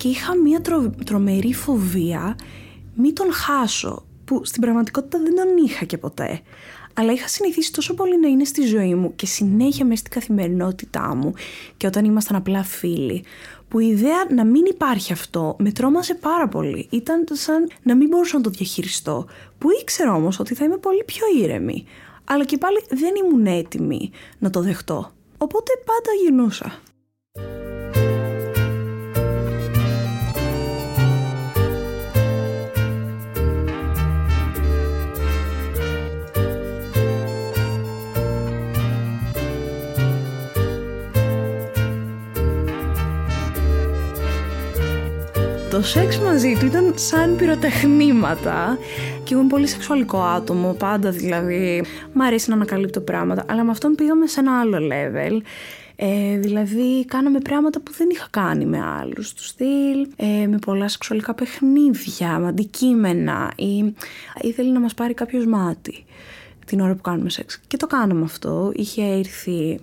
και 0.00 0.08
είχα 0.08 0.36
μια 0.36 0.60
τρο, 0.60 0.90
τρομερή 1.04 1.54
φοβία 1.54 2.36
μη 2.94 3.12
τον 3.12 3.32
χάσω, 3.32 4.04
που 4.24 4.44
στην 4.44 4.60
πραγματικότητα 4.60 5.18
δεν 5.18 5.34
τον 5.34 5.64
είχα 5.64 5.84
και 5.84 5.98
ποτέ. 5.98 6.40
Αλλά 6.94 7.12
είχα 7.12 7.28
συνηθίσει 7.28 7.72
τόσο 7.72 7.94
πολύ 7.94 8.20
να 8.20 8.28
είναι 8.28 8.44
στη 8.44 8.62
ζωή 8.62 8.94
μου 8.94 9.14
και 9.16 9.26
συνέχεια 9.26 9.84
μέσα 9.84 10.00
στην 10.00 10.12
καθημερινότητά 10.12 11.14
μου 11.14 11.34
και 11.76 11.86
όταν 11.86 12.04
ήμασταν 12.04 12.36
απλά 12.36 12.62
φίλοι, 12.62 13.24
που 13.68 13.78
η 13.78 13.86
ιδέα 13.86 14.26
να 14.34 14.44
μην 14.44 14.64
υπάρχει 14.64 15.12
αυτό 15.12 15.56
με 15.58 15.72
τρόμασε 15.72 16.14
πάρα 16.14 16.48
πολύ. 16.48 16.86
Ήταν 16.90 17.24
σαν 17.32 17.70
να 17.82 17.96
μην 17.96 18.08
μπορούσα 18.08 18.36
να 18.36 18.42
το 18.42 18.50
διαχειριστώ. 18.50 19.26
Που 19.58 19.68
ήξερα 19.80 20.14
όμως 20.14 20.38
ότι 20.38 20.54
θα 20.54 20.64
είμαι 20.64 20.76
πολύ 20.76 21.04
πιο 21.04 21.26
ήρεμη. 21.42 21.84
Αλλά 22.24 22.44
και 22.44 22.58
πάλι 22.58 22.82
δεν 22.90 23.12
ήμουν 23.24 23.46
έτοιμη 23.46 24.10
να 24.38 24.50
το 24.50 24.60
δεχτώ. 24.60 25.12
Οπότε 25.38 25.72
πάντα 25.84 26.10
γυρνούσα. 26.22 26.80
Το 45.70 45.82
σεξ 45.82 46.18
μαζί 46.18 46.56
του 46.58 46.66
ήταν 46.66 46.92
σαν 46.96 47.36
πυροτεχνήματα 47.36 48.78
και 49.24 49.32
εγώ 49.32 49.40
είμαι 49.40 49.50
πολύ 49.50 49.66
σεξουαλικό 49.66 50.22
άτομο, 50.22 50.72
πάντα 50.72 51.10
δηλαδή. 51.10 51.84
Μ' 52.12 52.20
αρέσει 52.20 52.48
να 52.48 52.54
ανακαλύπτω 52.54 53.00
πράγματα, 53.00 53.44
αλλά 53.48 53.64
με 53.64 53.70
αυτόν 53.70 53.94
πήγαμε 53.94 54.26
σε 54.26 54.40
ένα 54.40 54.60
άλλο 54.60 54.78
level. 54.78 55.40
Ε, 55.96 56.38
δηλαδή 56.38 57.04
κάναμε 57.04 57.38
πράγματα 57.38 57.80
που 57.80 57.92
δεν 57.92 58.08
είχα 58.10 58.26
κάνει 58.30 58.66
με 58.66 58.80
άλλους 58.80 59.34
του 59.34 59.44
στυλ, 59.44 60.08
ε, 60.16 60.46
με 60.46 60.58
πολλά 60.58 60.88
σεξουαλικά 60.88 61.34
παιχνίδια, 61.34 62.38
με 62.38 62.46
αντικείμενα 62.46 63.52
ή 63.56 63.94
ήθελε 64.40 64.70
να 64.70 64.80
μας 64.80 64.94
πάρει 64.94 65.14
κάποιος 65.14 65.46
μάτι 65.46 66.04
την 66.66 66.80
ώρα 66.80 66.94
που 66.94 67.00
κάνουμε 67.00 67.30
σεξ. 67.30 67.60
Και 67.66 67.76
το 67.76 67.86
κάναμε 67.86 68.24
αυτό, 68.24 68.72
είχε 68.74 69.02
έρθει 69.02 69.70
ε, 69.70 69.76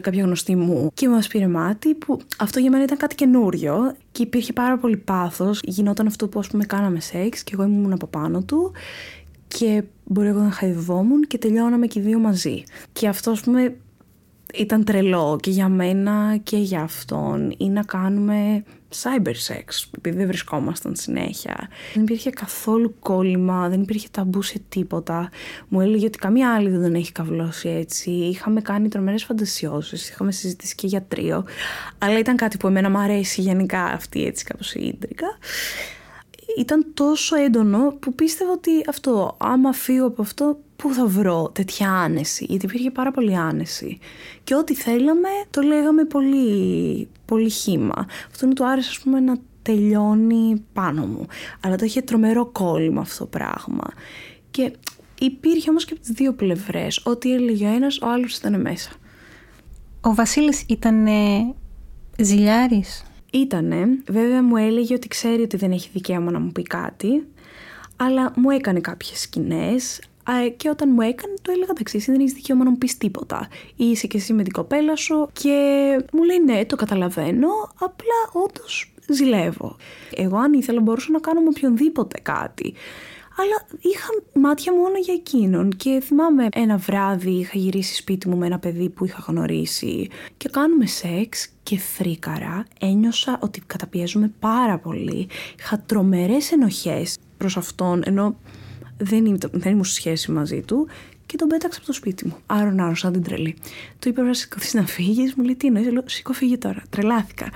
κάποια 0.00 0.24
γνωστή 0.24 0.56
μου 0.56 0.90
και 0.94 1.08
μας 1.08 1.26
πήρε 1.28 1.46
μάτι 1.46 1.94
που 1.94 2.20
αυτό 2.38 2.58
για 2.60 2.70
μένα 2.70 2.82
ήταν 2.82 2.98
κάτι 2.98 3.14
καινούριο 3.14 3.94
και 4.12 4.22
υπήρχε 4.22 4.52
πάρα 4.52 4.78
πολύ 4.78 4.96
πάθος. 4.96 5.60
Γινόταν 5.62 6.06
αυτό 6.06 6.28
που 6.28 6.38
ας 6.38 6.48
πούμε 6.48 6.64
κάναμε 6.64 7.00
σεξ 7.00 7.42
και 7.42 7.50
εγώ 7.54 7.62
ήμουν 7.62 7.92
από 7.92 8.06
πάνω 8.06 8.42
του 8.42 8.72
και 9.48 9.82
μπορεί 10.04 10.28
εγώ 10.28 10.40
να 10.40 10.50
χαϊδευόμουν 10.50 11.22
και 11.26 11.38
τελειώναμε 11.38 11.86
και 11.86 11.98
οι 11.98 12.02
δύο 12.02 12.18
μαζί. 12.18 12.62
Και 12.92 13.08
αυτό 13.08 13.30
ας 13.30 13.40
πούμε 13.40 13.76
ήταν 14.54 14.84
τρελό 14.84 15.38
και 15.42 15.50
για 15.50 15.68
μένα 15.68 16.36
και 16.42 16.56
για 16.56 16.80
αυτόν 16.80 17.54
ή 17.58 17.68
να 17.68 17.82
κάνουμε 17.82 18.64
cyber 18.94 19.34
sex 19.54 19.88
επειδή 19.96 20.16
δεν 20.16 20.26
βρισκόμασταν 20.26 20.96
συνέχεια. 20.96 21.68
Δεν 21.94 22.02
υπήρχε 22.02 22.30
καθόλου 22.30 22.94
κόλλημα, 22.98 23.68
δεν 23.68 23.82
υπήρχε 23.82 24.08
ταμπού 24.10 24.42
σε 24.42 24.60
τίποτα. 24.68 25.30
Μου 25.68 25.80
έλεγε 25.80 26.06
ότι 26.06 26.18
καμία 26.18 26.54
άλλη 26.54 26.70
δεν 26.70 26.82
τον 26.82 26.94
έχει 26.94 27.12
καυλώσει 27.12 27.68
έτσι. 27.68 28.10
Είχαμε 28.10 28.60
κάνει 28.60 28.88
τρομερές 28.88 29.24
φαντασιώσεις, 29.24 30.08
είχαμε 30.08 30.32
συζητήσει 30.32 30.74
και 30.74 30.86
για 30.86 31.02
τρίο. 31.02 31.44
Αλλά 31.98 32.18
ήταν 32.18 32.36
κάτι 32.36 32.56
που 32.56 32.66
εμένα 32.66 32.90
μου 32.90 32.98
αρέσει 32.98 33.40
γενικά 33.40 33.84
αυτή 33.84 34.24
έτσι 34.24 34.44
κάπως 34.44 34.74
η 34.74 34.80
ίντρικα 34.86 35.26
ήταν 36.56 36.86
τόσο 36.94 37.36
έντονο 37.36 37.96
που 38.00 38.14
πίστευα 38.14 38.52
ότι 38.52 38.70
αυτό, 38.88 39.36
άμα 39.38 39.72
φύγω 39.72 40.06
από 40.06 40.22
αυτό, 40.22 40.58
πού 40.76 40.92
θα 40.92 41.06
βρω 41.06 41.50
τέτοια 41.54 41.90
άνεση, 41.90 42.46
γιατί 42.48 42.64
υπήρχε 42.64 42.90
πάρα 42.90 43.10
πολύ 43.10 43.36
άνεση. 43.36 43.98
Και 44.44 44.54
ό,τι 44.54 44.74
θέλαμε 44.74 45.28
το 45.50 45.60
λέγαμε 45.60 46.04
πολύ, 46.04 47.08
πολύ 47.28 47.50
χήμα. 47.50 48.06
Αυτό 48.30 48.48
του 48.48 48.66
άρεσε 48.66 48.88
ας 48.90 48.98
πούμε 48.98 49.20
να 49.20 49.36
τελειώνει 49.62 50.64
πάνω 50.72 51.06
μου. 51.06 51.26
Αλλά 51.60 51.76
το 51.76 51.84
είχε 51.84 52.02
τρομερό 52.02 52.46
κόλλημα 52.46 53.00
αυτό 53.00 53.18
το 53.18 53.26
πράγμα. 53.38 53.84
Και 54.50 54.72
υπήρχε 55.20 55.70
όμως 55.70 55.84
και 55.84 55.92
από 55.92 56.02
τις 56.02 56.10
δύο 56.10 56.32
πλευρές. 56.32 57.00
Ό,τι 57.04 57.32
έλεγε 57.34 57.66
ο 57.66 57.74
ένας, 57.74 57.98
ο 57.98 58.08
άλλος 58.10 58.36
ήταν 58.36 58.60
μέσα. 58.60 58.90
Ο 60.00 60.14
Βασίλης 60.14 60.64
ήταν 60.68 61.06
ε, 61.06 61.54
ζηλιάρης; 62.18 63.02
Ήτανε. 63.32 63.86
Βέβαια 64.08 64.42
μου 64.42 64.56
έλεγε 64.56 64.94
ότι 64.94 65.08
ξέρει 65.08 65.42
ότι 65.42 65.56
δεν 65.56 65.70
έχει 65.70 65.88
δικαίωμα 65.92 66.30
να 66.30 66.38
μου 66.40 66.52
πει 66.52 66.62
κάτι. 66.62 67.26
Αλλά 67.96 68.32
μου 68.36 68.50
έκανε 68.50 68.80
κάποιες 68.80 69.20
σκηνές 69.20 70.00
και 70.56 70.68
όταν 70.68 70.90
μου 70.92 71.00
έκανε, 71.00 71.34
του 71.42 71.50
έλεγα 71.50 71.70
εντάξει, 71.70 71.96
εσύ 71.96 72.10
δεν 72.10 72.20
έχεις 72.20 72.32
δικαίωμα 72.32 72.64
να 72.64 72.70
μου 72.70 72.78
πεις 72.78 72.98
τίποτα. 72.98 73.48
Είσαι 73.76 74.06
και 74.06 74.16
εσύ 74.16 74.32
με 74.32 74.42
την 74.42 74.52
κοπέλα 74.52 74.96
σου. 74.96 75.28
Και 75.32 75.50
μου 76.12 76.22
λέει 76.22 76.38
ναι, 76.38 76.64
το 76.64 76.76
καταλαβαίνω. 76.76 77.48
Απλά 77.78 78.42
όντως 78.44 78.92
ζηλεύω. 79.08 79.76
Εγώ, 80.14 80.36
αν 80.36 80.52
ήθελα, 80.52 80.80
μπορούσα 80.80 81.10
να 81.10 81.18
κάνω 81.18 81.40
με 81.40 81.48
οποιονδήποτε 81.48 82.18
κάτι. 82.22 82.74
Αλλά 83.40 83.80
είχα 83.80 84.40
μάτια 84.40 84.72
μόνο 84.72 84.98
για 84.98 85.14
εκείνον. 85.14 85.70
Και 85.70 86.02
θυμάμαι 86.04 86.48
ένα 86.52 86.76
βράδυ 86.76 87.30
είχα 87.30 87.58
γυρίσει 87.58 87.94
σπίτι 87.94 88.28
μου 88.28 88.36
με 88.36 88.46
ένα 88.46 88.58
παιδί 88.58 88.88
που 88.88 89.04
είχα 89.04 89.24
γνωρίσει 89.26 90.08
και 90.36 90.48
κάνουμε 90.48 90.86
σεξ 90.86 91.48
και 91.62 91.78
φρίκαρα. 91.78 92.64
Ένιωσα 92.80 93.38
ότι 93.42 93.62
καταπιέζουμε 93.66 94.32
πάρα 94.40 94.78
πολύ. 94.78 95.28
Είχα 95.58 95.78
τρομερές 95.86 96.52
ενοχές 96.52 97.18
προς 97.36 97.56
αυτόν, 97.56 98.02
ενώ 98.06 98.36
δεν, 98.98 99.26
ήμουν, 99.26 99.38
δεν 99.52 99.72
ήμουν 99.72 99.84
σχέση 99.84 100.30
μαζί 100.30 100.60
του 100.60 100.88
και 101.26 101.36
τον 101.36 101.48
πέταξα 101.48 101.78
από 101.78 101.86
το 101.86 101.92
σπίτι 101.92 102.26
μου. 102.26 102.36
Άρον, 102.46 102.80
άρον, 102.80 102.96
σαν 102.96 103.12
την 103.12 103.22
τρελή. 103.22 103.56
Του 103.98 104.08
είπα 104.08 104.22
να 104.22 104.34
σηκωθεί 104.34 104.76
να 104.76 104.86
φύγεις, 104.86 105.34
μου 105.34 105.44
λέει 105.44 105.56
τι 105.56 105.66
εννοείς, 105.66 105.92
λέω 105.92 106.02
σηκώ 106.06 106.32
φύγει 106.32 106.58
τώρα. 106.58 106.82
Τρελάθηκα. 106.90 107.48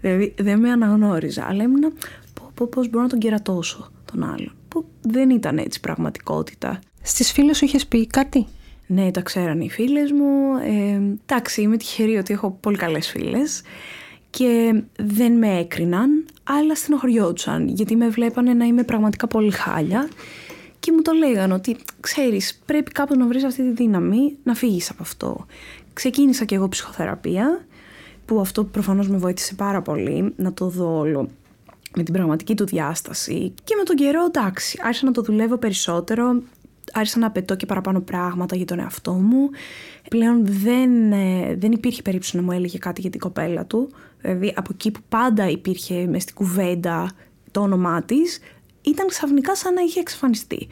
Δηλαδή 0.00 0.34
δεν 0.38 0.58
με 0.58 0.70
αναγνώριζα, 0.70 1.46
αλλά 1.48 1.62
ήμουνα 1.62 1.92
πώς 2.54 2.90
μπορώ 2.90 3.02
να 3.02 3.08
τον 3.08 3.18
κερατώσω 3.18 3.90
τον 4.12 4.22
άλλον. 4.22 4.52
Που 4.68 4.84
δεν 5.00 5.30
ήταν 5.30 5.58
έτσι 5.58 5.80
πραγματικότητα. 5.80 6.78
Στις 7.02 7.32
φίλες 7.32 7.56
σου 7.56 7.64
είχες 7.64 7.86
πει 7.86 8.06
κάτι; 8.06 8.46
Ναι, 8.86 9.10
τα 9.10 9.20
ξέραν 9.20 9.60
οι 9.60 9.70
φίλες 9.70 10.12
μου. 10.12 10.56
Ε, 10.56 11.00
εντάξει, 11.26 11.62
είμαι 11.62 11.76
τυχερή 11.76 12.16
ότι 12.16 12.32
έχω 12.32 12.58
πολύ 12.60 12.76
καλές 12.76 13.08
φίλες 13.08 13.62
και 14.30 14.82
δεν 14.96 15.32
με 15.32 15.58
έκριναν, 15.58 16.24
αλλά 16.42 16.74
στενοχωριόντουσαν 16.74 17.68
γιατί 17.68 17.96
με 17.96 18.08
βλέπανε 18.08 18.54
να 18.54 18.64
είμαι 18.64 18.82
πραγματικά 18.82 19.26
πολύ 19.26 19.50
χάλια 19.50 20.08
και 20.82 20.92
μου 20.92 21.02
το 21.02 21.12
λέγανε 21.12 21.54
ότι 21.54 21.76
ξέρεις 22.00 22.60
πρέπει 22.66 22.90
κάπου 22.90 23.16
να 23.16 23.26
βρεις 23.26 23.44
αυτή 23.44 23.62
τη 23.62 23.70
δύναμη 23.82 24.36
να 24.42 24.54
φύγεις 24.54 24.90
από 24.90 25.02
αυτό. 25.02 25.46
Ξεκίνησα 25.92 26.44
και 26.44 26.54
εγώ 26.54 26.68
ψυχοθεραπεία 26.68 27.64
που 28.24 28.40
αυτό 28.40 28.64
προφανώς 28.64 29.08
με 29.08 29.16
βοήθησε 29.16 29.54
πάρα 29.54 29.82
πολύ 29.82 30.32
να 30.36 30.52
το 30.52 30.68
δω 30.68 30.98
όλο 30.98 31.28
με 31.96 32.02
την 32.02 32.14
πραγματική 32.14 32.54
του 32.54 32.66
διάσταση 32.66 33.54
και 33.64 33.74
με 33.76 33.82
τον 33.82 33.96
καιρό 33.96 34.24
εντάξει 34.24 34.78
άρχισα 34.82 35.04
να 35.04 35.12
το 35.12 35.22
δουλεύω 35.22 35.56
περισσότερο 35.56 36.42
άρχισα 36.92 37.18
να 37.18 37.26
απαιτώ 37.26 37.56
και 37.56 37.66
παραπάνω 37.66 38.00
πράγματα 38.00 38.56
για 38.56 38.66
τον 38.66 38.78
εαυτό 38.78 39.12
μου. 39.12 39.50
Πλέον 40.08 40.46
δεν, 40.46 41.12
ε, 41.12 41.54
δεν 41.58 41.72
υπήρχε 41.72 42.02
περίπτωση 42.02 42.36
να 42.36 42.42
μου 42.42 42.52
έλεγε 42.52 42.78
κάτι 42.78 43.00
για 43.00 43.10
την 43.10 43.20
κοπέλα 43.20 43.64
του. 43.64 43.90
Δηλαδή 44.20 44.52
από 44.56 44.70
εκεί 44.72 44.90
που 44.90 45.00
πάντα 45.08 45.48
υπήρχε 45.48 46.06
μες 46.06 46.22
στην 46.22 46.34
κουβέντα 46.34 47.10
το 47.50 47.60
όνομά 47.60 48.02
της, 48.02 48.38
ήταν 48.82 49.06
ξαφνικά 49.06 49.56
σαν 49.56 49.74
να 49.74 49.80
είχε 49.80 50.00
εξαφανιστεί. 50.00 50.68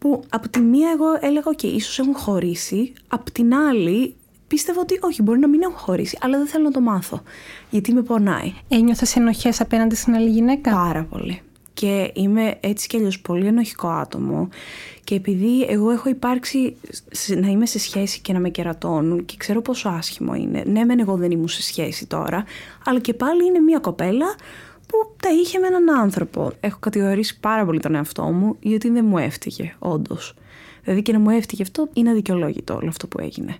Που 0.00 0.24
από 0.28 0.48
τη 0.48 0.60
μία 0.60 0.90
εγώ 0.90 1.06
έλεγα, 1.20 1.44
OK, 1.56 1.62
ίσως 1.62 1.98
έχουν 1.98 2.14
χωρίσει. 2.16 2.92
Απ' 3.08 3.30
την 3.30 3.54
άλλη, 3.54 4.14
πίστευα 4.48 4.80
ότι 4.80 4.98
όχι, 5.00 5.22
μπορεί 5.22 5.38
να 5.38 5.48
μην 5.48 5.62
έχουν 5.62 5.76
χωρίσει, 5.76 6.18
αλλά 6.20 6.38
δεν 6.38 6.46
θέλω 6.46 6.64
να 6.64 6.70
το 6.70 6.80
μάθω. 6.80 7.22
Γιατί 7.70 7.92
με 7.92 8.02
πονάει. 8.02 8.54
Ένιωθες 8.68 9.16
ενοχές 9.16 9.60
απέναντι 9.60 9.94
στην 9.94 10.14
άλλη 10.14 10.28
γυναίκα; 10.28 10.70
Πάρα 10.70 11.04
πολύ. 11.04 11.42
Και 11.74 12.10
είμαι 12.14 12.56
έτσι 12.60 12.88
κι 12.88 12.96
αλλιώς 12.96 13.20
πολύ 13.20 13.46
ενοχικό 13.46 13.88
άτομο. 13.88 14.48
Και 15.04 15.14
επειδή 15.14 15.62
εγώ 15.68 15.90
έχω 15.90 16.08
υπάρξει 16.08 16.76
να 17.28 17.46
είμαι 17.46 17.66
σε 17.66 17.78
σχέση 17.78 18.20
και 18.20 18.32
να 18.32 18.38
με 18.38 18.48
κερατώνουν 18.48 19.24
και 19.24 19.34
ξέρω 19.38 19.62
πόσο 19.62 19.88
άσχημο 19.88 20.34
είναι. 20.34 20.62
Ναι, 20.66 20.84
μεν 20.84 20.98
εγώ 20.98 21.16
δεν 21.16 21.30
ήμουν 21.30 21.48
σε 21.48 21.62
σχέση 21.62 22.06
τώρα, 22.06 22.44
αλλά 22.84 22.98
και 22.98 23.14
πάλι 23.14 23.44
είναι 23.44 23.58
μια 23.58 23.78
κοπέλα 23.78 24.26
που 24.88 25.14
τα 25.22 25.28
είχε 25.30 25.58
με 25.58 25.66
έναν 25.66 25.90
άνθρωπο. 25.90 26.52
Έχω 26.60 26.78
κατηγορήσει 26.80 27.40
πάρα 27.40 27.64
πολύ 27.64 27.80
τον 27.80 27.94
εαυτό 27.94 28.22
μου 28.22 28.56
γιατί 28.60 28.90
δεν 28.90 29.04
μου 29.04 29.18
έφτυγε, 29.18 29.74
όντως. 29.78 30.34
Δηλαδή 30.84 31.02
και 31.02 31.12
να 31.12 31.18
μου 31.18 31.30
έφτυγε 31.30 31.62
αυτό 31.62 31.88
είναι 31.92 32.10
αδικαιολόγητο 32.10 32.74
όλο 32.74 32.88
αυτό 32.88 33.06
που 33.06 33.20
έγινε. 33.20 33.56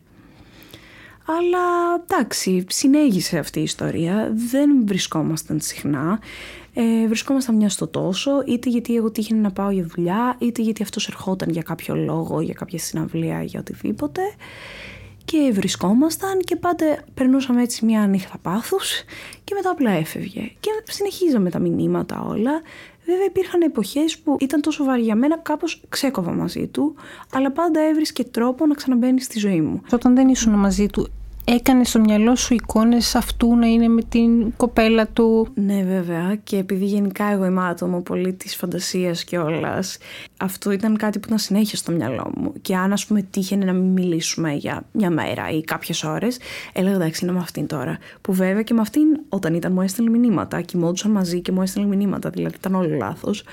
Αλλά 1.25 1.95
εντάξει, 2.05 2.65
συνέχισε 2.69 3.39
αυτή 3.39 3.61
η 3.61 3.63
ιστορία. 3.63 4.33
Δεν 4.51 4.87
βρισκόμασταν 4.87 5.61
συχνά. 5.61 6.21
Ε, 6.75 7.07
βρισκόμασταν 7.07 7.55
μια 7.55 7.69
στο 7.69 7.87
τόσο, 7.87 8.31
είτε 8.47 8.69
γιατί 8.69 8.97
εγώ 8.97 9.11
τύχαινε 9.11 9.41
να 9.41 9.51
πάω 9.51 9.71
για 9.71 9.87
δουλειά, 9.95 10.37
είτε 10.39 10.63
γιατί 10.63 10.83
αυτός 10.83 11.09
ερχόταν 11.09 11.51
για 11.51 11.63
κάποιο 11.63 11.95
λόγο, 11.95 12.41
για 12.41 12.55
κάποια 12.55 12.79
συναυλία, 12.79 13.43
για 13.43 13.61
οτιδήποτε 13.61 14.21
και 15.31 15.51
βρισκόμασταν 15.53 16.39
και 16.41 16.57
πάντα 16.57 16.99
περνούσαμε 17.15 17.63
έτσι 17.63 17.85
μια 17.85 18.07
νύχτα 18.07 18.39
πάθους 18.43 19.03
και 19.45 19.55
μετά 19.55 19.71
απλά 19.71 19.91
έφευγε. 19.91 20.51
Και 20.61 20.71
συνεχίζαμε 20.85 21.51
τα 21.51 21.59
μηνύματα 21.59 22.21
όλα. 22.21 22.63
Βέβαια 23.05 23.25
υπήρχαν 23.25 23.63
εποχές 23.63 24.19
που 24.19 24.37
ήταν 24.41 24.61
τόσο 24.61 24.85
βαρύ 24.85 25.03
για 25.03 25.15
μένα, 25.15 25.39
κάπως 25.39 25.83
ξέκοβα 25.89 26.33
μαζί 26.33 26.67
του, 26.67 26.95
αλλά 27.33 27.53
πάντα 27.53 27.81
έβρισκε 27.81 28.25
τρόπο 28.25 28.67
να 28.67 28.75
ξαναμπαίνει 28.75 29.21
στη 29.21 29.39
ζωή 29.39 29.61
μου. 29.61 29.83
Όταν 29.93 30.15
δεν 30.15 30.29
ήσουν 30.29 30.53
μαζί 30.53 30.87
του, 30.87 31.09
έκανε 31.51 31.85
στο 31.85 32.01
μυαλό 32.01 32.37
σου 32.37 32.55
εικόνες 32.55 33.15
αυτού 33.15 33.57
να 33.57 33.67
είναι 33.67 33.89
με 33.89 34.03
την 34.03 34.57
κοπέλα 34.57 35.07
του; 35.07 35.49
Ναι 35.55 35.83
βέβαια. 35.83 36.37
Και 36.45 36.57
επειδή 36.57 36.85
γενικά 36.85 37.25
εγώ 37.25 37.45
είμαι 37.45 37.69
άτομο 37.69 38.01
πολύ 38.01 38.33
της 38.33 38.57
φαντασίας 38.57 39.25
και 39.25 39.39
όλας, 39.39 39.99
αυτό 40.39 40.71
ήταν 40.71 40.97
κάτι 40.97 41.19
που 41.19 41.25
ήταν 41.27 41.39
συνέχεια 41.39 41.77
στο 41.77 41.93
μυαλό 41.93 42.33
μου. 42.37 42.53
Και 42.61 42.77
αν 42.77 42.93
ας 42.93 43.07
πούμε 43.07 43.23
τύχαινε 43.23 43.65
να 43.65 43.73
μην 43.73 43.93
μιλήσουμε 43.93 44.53
για 44.53 44.85
μια 44.93 45.11
μέρα 45.11 45.51
ή 45.51 45.61
κάποιες 45.61 46.05
ώρες 46.05 46.39
έλεγα 46.73 46.95
εντάξει 46.95 47.25
είναι 47.25 47.35
με 47.35 47.41
αυτήν 47.41 47.67
τώρα 47.67 47.99
που 48.21 48.33
βέβαια 48.33 48.63
και 48.63 48.75
με 48.75 48.81
αυτήν 48.81 49.07
όταν 49.29 49.55
ήταν 49.55 49.73
μου 49.73 49.83
έστελνε 49.83 50.19
μηνύματα. 50.19 50.61
Κοιμόντουσαν 50.61 51.11
μαζί 51.11 51.41
και 51.41 51.53
μου 51.53 51.63
έστελνε 51.63 51.97
μηνύματα. 51.97 52.31
Δηλαδή 52.31 52.55
ήταν 52.59 52.75
όλο 52.75 52.97
λάθος. 52.97 53.45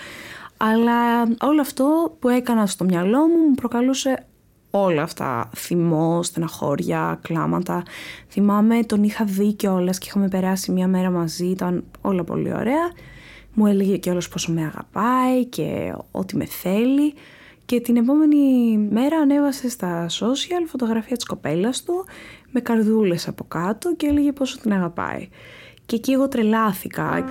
Αλλά 0.57 1.21
όλο 1.41 1.61
αυτό 1.61 2.15
που 2.19 2.29
έκανα 2.29 2.65
στο 2.65 2.83
μυαλό 2.83 3.19
μου 3.19 3.47
μου 3.47 3.55
προκαλούσε 3.55 4.25
όλα 4.77 5.01
αυτά. 5.01 5.49
Θυμό, 5.55 6.23
στεναχώρια, 6.23 7.19
κλάματα. 7.21 7.83
Θυμάμαι 8.29 8.83
τον 8.83 9.03
είχα 9.03 9.25
δει 9.25 9.53
κιόλας 9.53 9.97
και 9.97 10.05
είχαμε 10.09 10.27
περάσει 10.27 10.71
μια 10.71 10.87
μέρα 10.87 11.09
μαζί, 11.09 11.45
ήταν 11.45 11.83
όλα 12.01 12.23
πολύ 12.23 12.53
ωραία. 12.53 12.91
Μου 13.53 13.65
έλεγε 13.65 13.97
κιόλας 13.97 14.27
πόσο 14.27 14.51
με 14.51 14.61
αγαπάει 14.61 15.45
και 15.45 15.93
ότι 16.11 16.35
με 16.35 16.45
θέλει. 16.45 17.13
Και 17.65 17.79
την 17.81 17.95
επόμενη 17.95 18.77
μέρα 18.77 19.17
ανέβασε 19.17 19.69
στα 19.69 20.05
social 20.09 20.63
φωτογραφία 20.67 21.15
της 21.15 21.25
κοπέλας 21.25 21.83
του 21.83 22.05
με 22.51 22.59
καρδούλες 22.59 23.27
από 23.27 23.43
κάτω 23.43 23.95
και 23.95 24.07
έλεγε 24.07 24.31
πόσο 24.31 24.57
την 24.61 24.73
αγαπάει. 24.73 25.29
Και 25.85 25.95
εκεί 25.95 26.11
εγώ 26.11 26.27
τρελάθηκα 26.27 27.25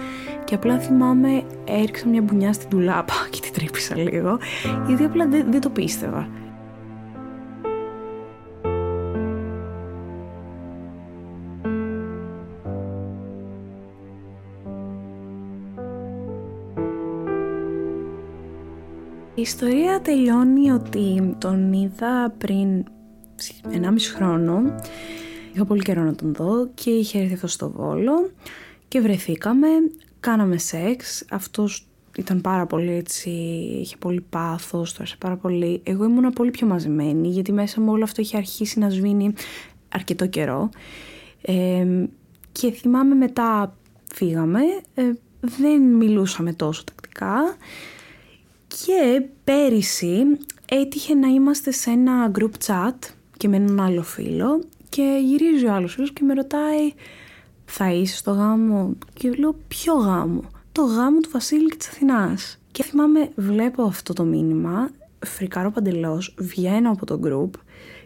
και 0.45 0.55
απλά 0.55 0.79
θυμάμαι 0.79 1.43
έριξα 1.65 2.09
μια 2.09 2.23
μπουνιά 2.23 2.53
στην 2.53 2.69
τουλάπα 2.69 3.15
και 3.31 3.41
την 3.41 3.53
τρύπησα 3.53 3.97
λίγο 3.97 4.39
γιατί 4.87 5.05
απλά 5.05 5.27
δεν, 5.27 5.47
δεν 5.51 5.61
το 5.61 5.71
πίστευα. 5.71 6.29
Ιστορία 19.45 20.01
τελειώνει 20.01 20.71
ότι 20.71 21.35
τον 21.39 21.73
είδα 21.73 22.35
πριν 22.39 22.85
1,5 23.63 23.79
χρόνο. 24.15 24.75
Είχα 25.53 25.65
πολύ 25.65 25.83
καιρό 25.83 26.03
να 26.03 26.15
τον 26.15 26.35
δω 26.35 26.69
και 26.75 26.91
είχε 26.91 27.19
έρθει 27.19 27.35
αυτός 27.35 27.53
στο 27.53 27.71
Βόλο 27.71 28.31
και 28.89 29.01
βρεθήκαμε, 29.01 29.67
κάναμε 30.21 30.59
σεξ. 30.59 31.25
Αυτός 31.31 31.87
ήταν 32.17 32.41
πάρα 32.41 32.67
πολύ 32.67 32.93
έτσι, 32.93 33.31
είχε 33.81 33.97
πολύ 33.97 34.21
πάθος, 34.21 34.91
το 34.91 34.97
άρεσε 35.01 35.17
πάρα 35.19 35.37
πολύ. 35.37 35.81
Εγώ 35.85 36.05
ήμουν 36.05 36.33
πολύ 36.33 36.51
πιο 36.51 36.67
μαζεμένη 36.67 37.29
γιατί 37.29 37.53
μέσα 37.53 37.81
μου 37.81 37.93
όλο 37.93 38.05
αυτό 38.05 38.21
είχε 38.21 38.37
αρχίσει 38.37 38.79
να 38.79 38.91
σβήνει 38.91 39.33
αρκετό 39.89 40.27
καιρό. 40.27 40.69
και 42.53 42.71
θυμάμαι 42.71 43.15
μετά 43.15 43.77
φύγαμε, 44.15 44.61
ε, 44.95 45.03
δεν 45.41 45.83
μιλούσαμε 45.83 46.53
τόσο 46.53 46.85
τακτικά 46.85 47.57
και 48.83 49.23
πέρυσι 49.45 50.23
έτυχε 50.69 51.15
να 51.15 51.29
είμαστε 51.29 51.71
σε 51.71 51.91
ένα 51.91 52.31
group 52.39 52.51
chat 52.67 52.95
και 53.37 53.49
με 53.49 53.57
έναν 53.57 53.81
άλλο 53.81 54.03
φίλο 54.03 54.65
και 54.89 55.19
γυρίζει 55.25 55.67
ο 55.67 55.73
άλλος 55.73 55.93
φίλος 55.93 56.13
και 56.13 56.25
με 56.25 56.35
ρωτάει 56.35 56.93
θα 57.65 57.93
είσαι 57.93 58.17
στο 58.17 58.31
γάμο; 58.31 58.97
Και 59.13 59.31
λέω 59.31 59.57
ποιο 59.69 59.95
γάμο; 59.95 60.41
Το 60.73 60.83
γάμο 60.83 61.21
του 61.21 61.31
Βασίλη 61.33 61.69
και 61.69 61.77
της 61.77 61.89
Αθηνάς 61.89 62.59
και 62.71 62.83
θυμάμαι 62.83 63.31
βλέπω 63.35 63.83
αυτό 63.83 64.13
το 64.13 64.25
μήνυμα 64.25 64.91
φρικάρω 65.27 65.71
παντελώς 65.71 66.35
βγαίνω 66.39 66.91
από 66.91 67.07
το 67.07 67.21
group 67.25 67.61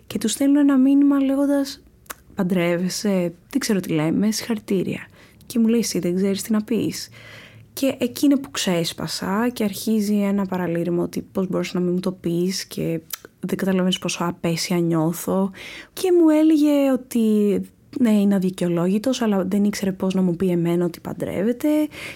και 0.07 0.19
του 0.19 0.29
στέλνω 0.29 0.61
ένα 0.61 0.79
μήνυμα 0.79 1.21
λέγοντας 1.21 1.83
παντρεύεσαι, 2.35 3.33
δεν 3.51 3.59
ξέρω 3.59 3.81
τι 3.81 3.89
λέμε, 3.89 4.31
συγχαρητήρια 4.31 5.07
και 5.47 5.59
μου 5.59 5.67
λέει 5.67 5.81
εσύ 5.81 5.99
δεν 5.99 6.15
ξέρεις 6.17 6.43
τι 6.43 6.53
να 6.53 6.63
πεις 6.63 7.09
και 7.79 7.95
εκεί 7.99 8.25
είναι 8.25 8.37
που 8.37 8.51
ξέσπασα 8.51 9.49
και 9.53 9.65
αρχίζει 9.65 10.15
ένα 10.15 10.47
παραλήρημα 10.47 11.03
ότι 11.03 11.23
πώς 11.33 11.49
μπορείς 11.49 11.75
να 11.75 11.81
μην 11.81 11.93
μου 11.93 12.01
το 12.01 12.13
πεις 12.13 12.65
και 12.65 13.01
δεν 13.41 13.57
καταλαβαίνεις 13.57 13.99
πόσο 13.99 14.25
απέσια 14.25 14.79
νιώθω. 14.79 15.51
Και 15.93 16.13
μου 16.13 16.29
έλεγε 16.29 16.93
ότι 16.93 17.21
ναι, 18.01 18.11
είναι 18.11 18.35
αδικαιολόγητος, 18.35 19.23
αλλά 19.23 19.45
δεν 19.45 19.65
ήξερε 19.65 19.93
πώς 19.93 20.15
να 20.15 20.23
μου 20.23 20.37
πει 20.37 20.51
εμένα 20.51 20.85
ότι 20.85 21.01
παντρεύεται 21.01 21.69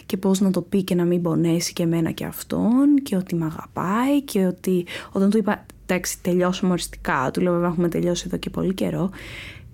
και 0.06 0.16
πώς 0.16 0.40
να 0.40 0.50
το 0.50 0.62
πει 0.62 0.82
και 0.82 0.94
να 0.94 1.04
μην 1.04 1.22
πονέσει 1.22 1.72
και 1.72 1.82
εμένα 1.82 2.10
και 2.10 2.24
αυτόν 2.24 2.94
και 3.02 3.16
ότι 3.16 3.34
με 3.34 3.44
αγαπάει 3.44 4.22
και 4.22 4.46
ότι 4.46 4.86
όταν 5.12 5.30
του 5.30 5.38
είπα 5.38 5.66
εντάξει 5.86 6.22
τελειώσαμε 6.22 6.72
οριστικά, 6.72 7.30
του 7.32 7.40
λέω 7.40 7.52
βέβαια 7.52 7.68
έχουμε 7.68 7.88
τελειώσει 7.88 8.24
εδώ 8.26 8.36
και 8.36 8.50
πολύ 8.50 8.74
καιρό, 8.74 9.10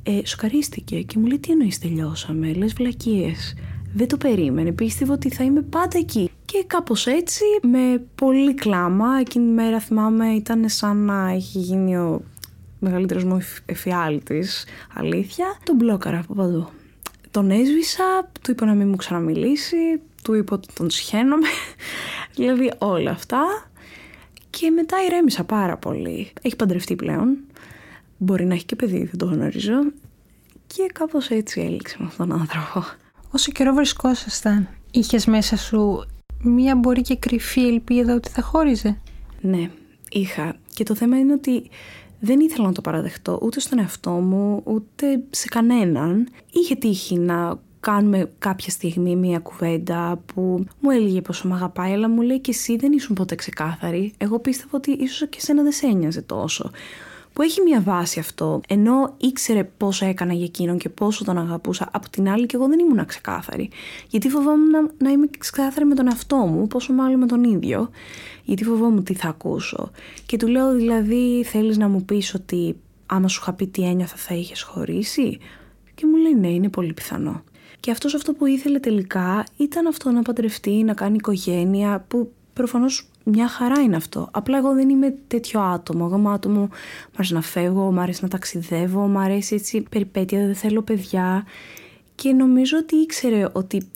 ε, 0.03 0.21
σοκαρίστηκε 0.25 1.03
και 1.03 1.19
μου 1.19 1.27
λέει 1.27 1.39
τι 1.39 1.53
εννοείς 1.53 1.79
τελειώσαμε, 1.79 2.53
λες 2.53 2.73
βλακίες 2.73 3.55
δεν 3.95 4.09
το 4.09 4.17
περίμενε. 4.17 4.73
Πίστευε 4.73 5.13
ότι 5.13 5.31
θα 5.31 5.45
είμαι 5.45 5.63
πάντα 5.63 5.99
εκεί. 5.99 6.31
Και 6.45 6.65
κάπως 6.67 7.07
έτσι, 7.07 7.45
με 7.63 8.03
πολύ 8.15 8.55
κλάμα, 8.55 9.19
εκείνη 9.21 9.45
τη 9.45 9.53
μέρα 9.53 9.81
θυμάμαι 9.81 10.29
ήταν 10.29 10.69
σαν 10.69 10.97
να 10.97 11.31
έχει 11.31 11.59
γίνει 11.59 11.97
ο 11.97 12.23
μεγαλύτερος 12.79 13.25
μου 13.25 13.39
εφιάλτης. 13.67 14.65
Αλήθεια. 14.95 15.47
Τον 15.65 15.77
μπλόκαρα 15.77 16.19
από 16.19 16.35
παντού. 16.35 16.69
Τον 17.31 17.51
έσβησα, 17.51 18.31
του 18.43 18.51
είπα 18.51 18.67
να 18.67 18.75
μην 18.75 18.89
μου 18.89 18.97
ξαναμιλήσει, 18.97 20.01
του 20.23 20.35
είπα 20.35 20.55
ότι 20.55 20.69
τον 20.75 20.91
σχένομαι. 20.91 21.47
δηλαδή 22.37 22.73
όλα 22.79 23.11
αυτά. 23.11 23.71
Και 24.51 24.71
μετά 24.71 24.97
ηρέμησα 25.07 25.45
πάρα 25.45 25.77
πολύ. 25.77 26.33
Έχει 26.43 26.57
παντρευτεί 26.57 26.97
πλέον. 26.97 27.37
Μπορεί 28.17 28.45
να 28.45 28.55
έχει 28.55 28.65
και 28.65 28.77
παιδί, 28.77 29.05
δεν 29.05 29.19
το 29.19 29.27
γνωρίζω. 29.27 29.81
Και 30.67 30.91
κάπως 30.93 31.29
έτσι 31.29 31.61
έληξε 31.61 31.97
με 31.99 32.07
αυτόν 32.07 32.29
τον 32.29 32.41
άνθρωπο. 32.41 32.85
Όσο 33.31 33.53
καιρό 33.53 33.75
βρισκόσασταν, 33.75 34.69
είχες 34.91 35.27
μέσα 35.27 35.57
σου 35.57 36.07
μία 36.43 36.77
μπορεί 36.77 37.03
και 37.03 37.17
κρυφή 37.17 37.61
ελπίδα 37.61 38.15
ότι 38.15 38.29
θα 38.29 38.43
χώριζε; 38.43 38.99
Ναι, 39.41 39.71
είχα. 40.11 40.57
Και 40.75 40.85
το 40.85 40.95
θέμα 40.95 41.19
είναι 41.19 41.33
ότι 41.33 41.71
δεν 42.21 42.41
ήθελα 42.41 42.67
να 42.67 42.73
το 42.73 42.81
παραδεχτώ 42.81 43.39
ούτε 43.43 43.61
στον 43.61 43.79
εαυτό 43.79 44.11
μου, 44.11 44.61
ούτε 44.65 45.23
σε 45.31 45.47
κανέναν. 45.49 46.29
Είχε 46.53 46.75
τύχει 46.75 47.19
να 47.19 47.59
κάνουμε 47.81 48.31
κάποια 48.39 48.71
στιγμή 48.71 49.17
μία 49.17 49.39
κουβέντα 49.39 50.21
που 50.35 50.65
μου 50.81 50.91
έλεγε 50.91 51.21
πόσο 51.21 51.49
με 51.49 51.55
αγαπάει, 51.55 51.93
αλλά 51.93 52.09
μου 52.09 52.21
λέει 52.21 52.41
και 52.41 52.51
εσύ 52.51 52.77
δεν 52.77 52.93
ήσουν 52.93 53.15
ποτέ 53.15 53.35
ξεκάθαρη. 53.35 54.13
Εγώ 54.19 54.39
πίστευα 54.39 54.71
ότι 54.73 54.91
ίσως 54.91 55.29
και 55.29 55.41
σένα 55.41 55.63
δεν 55.63 55.73
σε 55.73 55.87
ένοιαζε 55.87 56.23
τόσο 56.23 56.71
που 57.39 57.45
έχει 57.45 57.63
μια 57.63 57.81
βάση 57.81 58.19
αυτό, 58.19 58.61
ενώ 58.69 59.15
ήξερε 59.17 59.65
πόσο 59.65 60.07
έκανα 60.07 60.33
για 60.33 60.45
εκείνον 60.45 60.79
και 60.79 60.89
πόσο 60.89 61.25
τον 61.25 61.39
αγαπούσα, 61.39 61.89
από 61.93 62.11
την 62.11 62.29
άλλη 62.29 62.47
και 62.47 62.57
εγώ 62.57 62.69
δεν 62.69 62.79
ήμουν 62.79 63.07
ξεκάθαρη. 63.07 63.71
Γιατί 64.09 64.29
φοβόμουν 64.29 64.71
να, 64.71 64.81
να 64.99 65.11
είμαι 65.11 65.27
ξεκάθαρη 65.39 65.87
με 65.87 65.95
τον 65.95 66.07
εαυτό 66.07 66.37
μου, 66.37 66.67
πόσο 66.67 66.93
μάλλον 66.93 67.19
με 67.19 67.27
τον 67.27 67.45
ίδιο, 67.45 67.91
γιατί 68.45 68.65
φοβόμουν 68.65 69.05
τι 69.05 69.15
θα 69.15 69.29
ακούσω. 69.29 69.91
Και 70.27 70.37
του 70.37 70.47
λέω 70.47 70.75
δηλαδή, 70.75 71.45
θέλεις 71.45 71.79
να 71.79 71.89
μου 71.89 72.05
πεις 72.05 72.35
ότι 72.35 72.77
άμα 73.07 73.29
σου 73.29 73.39
είχα 73.43 73.53
πει 73.53 73.67
τι 73.67 73.83
ένιωθα 73.83 74.17
θα 74.17 74.35
είχες 74.35 74.63
χωρίσει; 74.63 75.39
Και 75.95 76.07
μου 76.07 76.17
λέει 76.17 76.35
ναι, 76.35 76.49
είναι 76.49 76.69
πολύ 76.69 76.93
πιθανό. 76.93 77.43
Και 77.81 77.91
αυτός 77.91 78.15
αυτό 78.15 78.33
που 78.33 78.47
ήθελε 78.47 78.79
τελικά 78.79 79.45
ήταν 79.57 79.87
αυτό 79.87 80.11
να 80.11 80.23
παντρευτεί, 80.23 80.83
να 80.85 80.95
κάνει 80.95 81.17
οικογένεια, 81.17 82.05
που 82.09 82.33
προφανώς 82.53 83.09
μια 83.31 83.49
χαρά 83.49 83.81
είναι 83.81 83.97
αυτό. 83.97 84.29
Απλά 84.31 84.59
εγώ 84.59 84.75
δεν 84.75 84.89
είμαι 84.89 85.15
τέτοιο 85.27 85.61
άτομο. 85.61 86.05
Εγώ 86.09 86.19
είμαι 86.19 86.33
άτομο, 86.33 86.61
μου 86.61 86.71
αρέσει 87.15 87.35
να 87.35 87.41
φεύγω, 87.43 87.93
μου 87.93 88.01
αρέσει 88.01 88.23
να 88.23 88.29
ταξιδεύω, 88.29 89.01
μου 89.01 89.19
αρέσει 89.19 89.55
έτσι 89.55 89.81
περιπέτεια, 89.91 90.47
δεν 90.47 90.55
θέλω 90.55 90.83
παιδιά. 90.83 91.45
Και 92.15 92.33
νομίζω 92.33 92.79
ότι 92.79 92.97
ήξερε 92.97 93.49
ότι 93.53 93.89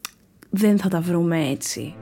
δεν 0.50 0.78
θα 0.78 0.88
τα 0.88 1.00
βρούμε 1.00 1.48
έτσι. 1.48 1.94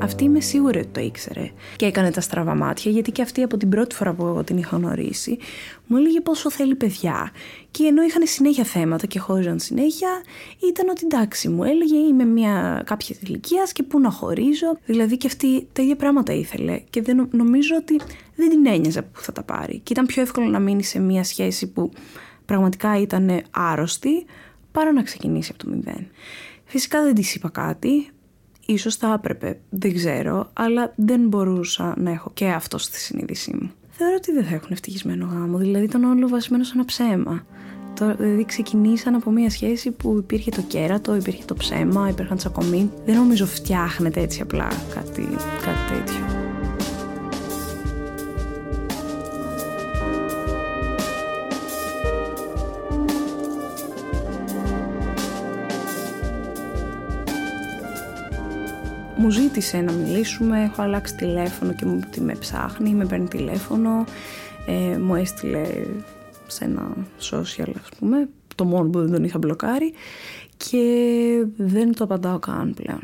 Αυτή 0.00 0.24
είμαι 0.24 0.40
σίγουρη 0.40 0.78
ότι 0.78 0.88
το 0.88 1.00
ήξερε 1.00 1.50
και 1.76 1.86
έκανε 1.86 2.10
τα 2.10 2.20
στραβά 2.20 2.54
μάτια, 2.54 2.90
γιατί 2.90 3.12
και 3.12 3.22
αυτή 3.22 3.42
από 3.42 3.56
την 3.56 3.68
πρώτη 3.68 3.94
φορά 3.94 4.12
που 4.12 4.26
εγώ 4.26 4.44
την 4.44 4.56
είχα 4.56 4.76
γνωρίσει 4.76 5.38
μου 5.86 5.96
έλεγε 5.96 6.20
πόσο 6.20 6.50
θέλει 6.50 6.74
παιδιά. 6.74 7.30
Και 7.70 7.84
ενώ 7.84 8.02
είχαν 8.02 8.26
συνέχεια 8.26 8.64
θέματα 8.64 9.06
και 9.06 9.18
χώριζαν 9.18 9.58
συνέχεια, 9.58 10.08
ήταν 10.68 10.88
ότι 10.88 11.00
εντάξει, 11.04 11.48
μου 11.48 11.64
έλεγε 11.64 11.96
είμαι 11.96 12.24
μια 12.24 12.82
κάποια 12.86 13.16
ηλικίας 13.20 13.72
και 13.72 13.82
πού 13.82 14.00
να 14.00 14.10
χωρίζω. 14.10 14.78
Δηλαδή 14.84 15.16
και 15.16 15.26
αυτή 15.26 15.68
τα 15.72 15.82
ίδια 15.82 15.96
πράγματα 15.96 16.32
ήθελε. 16.32 16.82
Και 16.90 17.02
δεν, 17.02 17.28
νομίζω 17.30 17.76
ότι 17.76 18.00
δεν 18.34 18.50
την 18.50 18.66
ένοιαζε 18.66 19.02
που 19.02 19.20
θα 19.20 19.32
τα 19.32 19.42
πάρει. 19.42 19.78
Και 19.78 19.92
ήταν 19.92 20.06
πιο 20.06 20.22
εύκολο 20.22 20.46
να 20.46 20.58
μείνει 20.58 20.82
σε 20.82 20.98
μια 20.98 21.24
σχέση 21.24 21.66
που 21.66 21.90
πραγματικά 22.44 23.00
ήταν 23.00 23.42
άρρωστη, 23.50 24.24
παρά 24.72 24.92
να 24.92 25.02
ξεκινήσει 25.02 25.50
από 25.54 25.64
το 25.64 25.70
μηδέν. 25.70 26.06
Φυσικά 26.64 27.02
δεν 27.02 27.14
της 27.14 27.34
είπα 27.34 27.48
κάτι, 27.48 28.10
Ίσως 28.70 28.96
θα 28.96 29.12
έπρεπε, 29.12 29.60
δεν 29.68 29.94
ξέρω, 29.94 30.50
αλλά 30.52 30.92
δεν 30.96 31.28
μπορούσα 31.28 31.94
να 31.98 32.10
έχω 32.10 32.30
και 32.34 32.48
αυτό 32.48 32.78
στη 32.78 32.98
συνείδησή 32.98 33.56
μου. 33.60 33.70
Θεωρώ 33.88 34.14
ότι 34.16 34.32
δεν 34.32 34.44
θα 34.44 34.54
έχουν 34.54 34.68
ευτυχισμένο 34.70 35.28
γάμο, 35.32 35.58
δηλαδή 35.58 35.84
ήταν 35.84 36.04
όλο 36.04 36.28
βασισμένο 36.28 36.64
σε 36.64 36.72
ένα 36.74 36.84
ψέμα. 36.84 37.46
Δηλαδή 38.16 38.44
ξεκινήσαν 38.44 39.14
από 39.14 39.30
μια 39.30 39.50
σχέση 39.50 39.90
που 39.90 40.16
υπήρχε 40.18 40.50
το 40.50 40.62
κέρατο, 40.62 41.14
υπήρχε 41.14 41.44
το 41.44 41.54
ψέμα, 41.54 42.08
υπήρχαν 42.08 42.36
τσακωμοί. 42.36 42.90
Δεν 43.04 43.16
νομίζω 43.16 43.46
φτιάχνεται 43.46 44.20
έτσι 44.20 44.40
απλά 44.40 44.68
κάτι, 44.94 45.28
κάτι 45.64 45.94
τέτοιο. 45.94 46.37
Μου 59.28 59.34
ζήτησε 59.34 59.80
να 59.80 59.92
μιλήσουμε, 59.92 60.62
έχω 60.62 60.82
αλλάξει 60.82 61.14
τηλέφωνο 61.14 61.72
και 61.72 61.84
μου 61.84 62.00
τι 62.10 62.20
με 62.20 62.34
ψάχνει, 62.34 62.94
με 62.94 63.06
παίρνει 63.06 63.28
τηλέφωνο, 63.28 64.04
ε, 64.66 64.98
μου 64.98 65.14
έστειλε 65.14 65.66
σε 66.46 66.64
ένα 66.64 66.96
social 67.30 67.72
ας 67.82 67.88
πούμε, 67.98 68.28
το 68.54 68.64
μόνο 68.64 68.88
που 68.88 68.98
δεν 69.00 69.12
τον 69.12 69.24
είχα 69.24 69.38
μπλοκάρει 69.38 69.92
και 70.56 70.82
δεν 71.56 71.94
το 71.94 72.04
απαντάω 72.04 72.38
καν 72.38 72.74
πλέον 72.74 73.00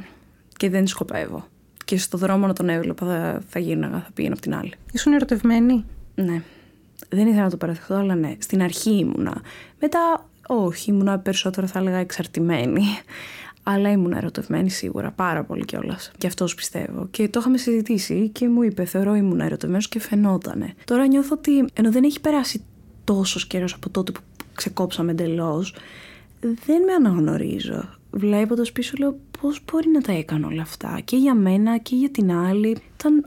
και 0.57 0.71
δεν 0.71 0.87
σκοπεύω. 0.87 1.45
Και 1.85 1.99
στο 1.99 2.19
δρόμο 2.19 2.47
να 2.47 2.53
τον 2.53 2.69
έβλεπα 2.69 3.07
θα, 3.07 3.43
θα 3.49 3.59
γίναγα, 3.59 3.99
θα 3.99 4.11
πήγαινα 4.15 4.35
από 4.35 4.43
την 4.43 4.55
άλλη. 4.55 4.73
Ήσουν 4.93 5.13
ερωτευμένη; 5.13 5.85
Ναι. 6.15 6.43
Δεν 7.09 7.27
ήθελα 7.27 7.43
να 7.43 7.51
το 7.51 7.57
παραδεχτώ, 7.57 7.95
αλλά 7.95 8.15
ναι. 8.15 8.37
Στην 8.39 8.63
αρχή 8.63 8.91
ήμουνα. 8.99 9.43
Μετά 9.81 10.29
όχι, 10.47 10.91
ήμουνα 10.91 11.19
περισσότερο 11.19 11.67
θα 11.67 11.79
έλεγα 11.79 11.99
εξαρτημένη. 11.99 12.83
Αλλά 13.67 13.91
ήμουν 13.91 14.13
ερωτευμένη 14.13 14.71
σίγουρα, 14.71 15.11
πάρα 15.11 15.45
πολύ 15.45 15.65
κιόλας. 15.65 16.11
Και 16.19 16.27
αυτό 16.27 16.45
πιστεύω. 16.57 17.09
Και 17.11 17.29
το 17.29 17.41
είχαμε 17.41 17.59
συζητήσει 17.59 18.29
και 18.29 18.49
μου 18.49 18.63
είπε: 18.63 18.85
Θεωρώ 18.85 19.15
ήμουν 19.15 19.41
ερωτευμένος 19.41 19.89
και 19.89 20.01
φαινότανε. 20.01 20.75
Τώρα 20.85 21.07
νιώθω 21.07 21.35
ότι 21.35 21.65
ενώ 21.73 21.91
δεν 21.91 22.05
έχει 22.05 22.21
περάσει 22.21 22.65
τόσος 23.05 23.47
καιρός 23.47 23.75
από 23.75 23.89
τότε 23.91 24.13
που 24.13 24.21
ξεκόψαμε 24.55 25.11
εντελώς, 25.11 25.75
δεν 26.41 26.83
με 26.83 26.93
αναγνωρίζω. 26.93 27.89
Βλέποντας 28.11 28.73
πίσω, 28.73 28.95
λέω 28.99 29.19
πώς 29.41 29.65
μπορεί 29.73 29.89
να 29.89 30.01
τα 30.01 30.13
έκανε 30.13 30.47
όλα 30.47 30.63
αυτά; 30.63 31.01
Και 31.05 31.17
για 31.17 31.35
μένα 31.35 31.79
και 31.79 31.97
για 31.97 32.11
την 32.11 32.33
άλλη. 32.33 32.77
Ήταν 32.99 33.25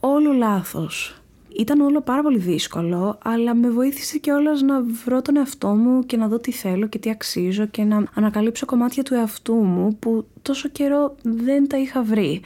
όλο 0.00 0.32
λάθος 0.32 1.22
ήταν 1.58 1.80
όλο 1.80 2.00
πάρα 2.00 2.22
πολύ 2.22 2.38
δύσκολο, 2.38 3.18
αλλά 3.22 3.54
με 3.54 3.70
βοήθησε 3.70 4.18
και 4.18 4.32
όλα 4.32 4.62
να 4.62 4.82
βρω 5.04 5.22
τον 5.22 5.36
εαυτό 5.36 5.68
μου 5.68 6.06
και 6.06 6.16
να 6.16 6.28
δω 6.28 6.38
τι 6.38 6.52
θέλω 6.52 6.86
και 6.86 6.98
τι 6.98 7.10
αξίζω 7.10 7.66
και 7.66 7.84
να 7.84 8.04
ανακαλύψω 8.14 8.66
κομμάτια 8.66 9.02
του 9.02 9.14
εαυτού 9.14 9.54
μου 9.54 9.96
που 9.98 10.26
τόσο 10.42 10.68
καιρό 10.68 11.14
δεν 11.22 11.68
τα 11.68 11.78
είχα 11.78 12.02
βρει. 12.02 12.40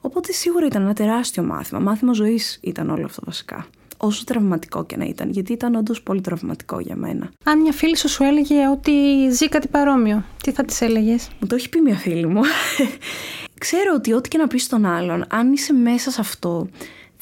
Οπότε 0.00 0.32
σίγουρα 0.32 0.66
ήταν 0.66 0.82
ένα 0.82 0.92
τεράστιο 0.92 1.42
μάθημα. 1.42 1.80
Μάθημα 1.80 2.12
ζωής 2.12 2.58
ήταν 2.62 2.90
όλο 2.90 3.04
αυτό 3.04 3.22
βασικά. 3.24 3.66
Όσο 3.96 4.24
τραυματικό 4.24 4.84
και 4.84 4.96
να 4.96 5.04
ήταν, 5.04 5.30
γιατί 5.30 5.52
ήταν 5.52 5.74
όντως 5.74 6.02
πολύ 6.02 6.20
τραυματικό 6.20 6.80
για 6.80 6.96
μένα. 6.96 7.30
Αν 7.44 7.60
μια 7.60 7.72
φίλη 7.72 7.96
σου 7.96 8.08
σου 8.08 8.22
έλεγε 8.24 8.68
ότι 8.68 8.92
ζει 9.30 9.48
κάτι 9.48 9.68
παρόμοιο, 9.68 10.24
τι 10.42 10.50
θα 10.50 10.64
της 10.64 10.80
έλεγες; 10.80 11.28
Μου 11.40 11.46
το 11.46 11.54
έχει 11.54 11.68
πει 11.68 11.80
μια 11.80 11.96
φίλη 11.96 12.26
μου. 12.26 12.40
Ξέρω 13.64 13.92
ότι 13.94 14.12
ό,τι 14.12 14.28
και 14.28 14.38
να 14.38 14.46
πεις 14.46 14.62
στον 14.62 14.84
άλλον, 14.84 15.24
αν 15.28 15.52
είσαι 15.52 15.72
μέσα 15.72 16.10
σε 16.10 16.20
αυτό, 16.20 16.68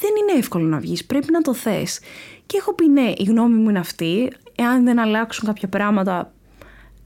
δεν 0.02 0.10
είναι 0.20 0.38
εύκολο 0.38 0.66
να 0.66 0.78
βγεις. 0.78 1.04
Πρέπει 1.04 1.32
να 1.32 1.40
το 1.40 1.54
θες. 1.54 2.00
Και 2.46 2.56
έχω 2.56 2.74
πει 2.74 2.88
ναι, 2.88 3.12
η 3.16 3.24
γνώμη 3.28 3.54
μου 3.54 3.68
είναι 3.68 3.78
αυτή. 3.78 4.32
Εάν 4.54 4.84
δεν 4.84 4.98
αλλάξουν 4.98 5.46
κάποια 5.46 5.68
πράγματα, 5.68 6.32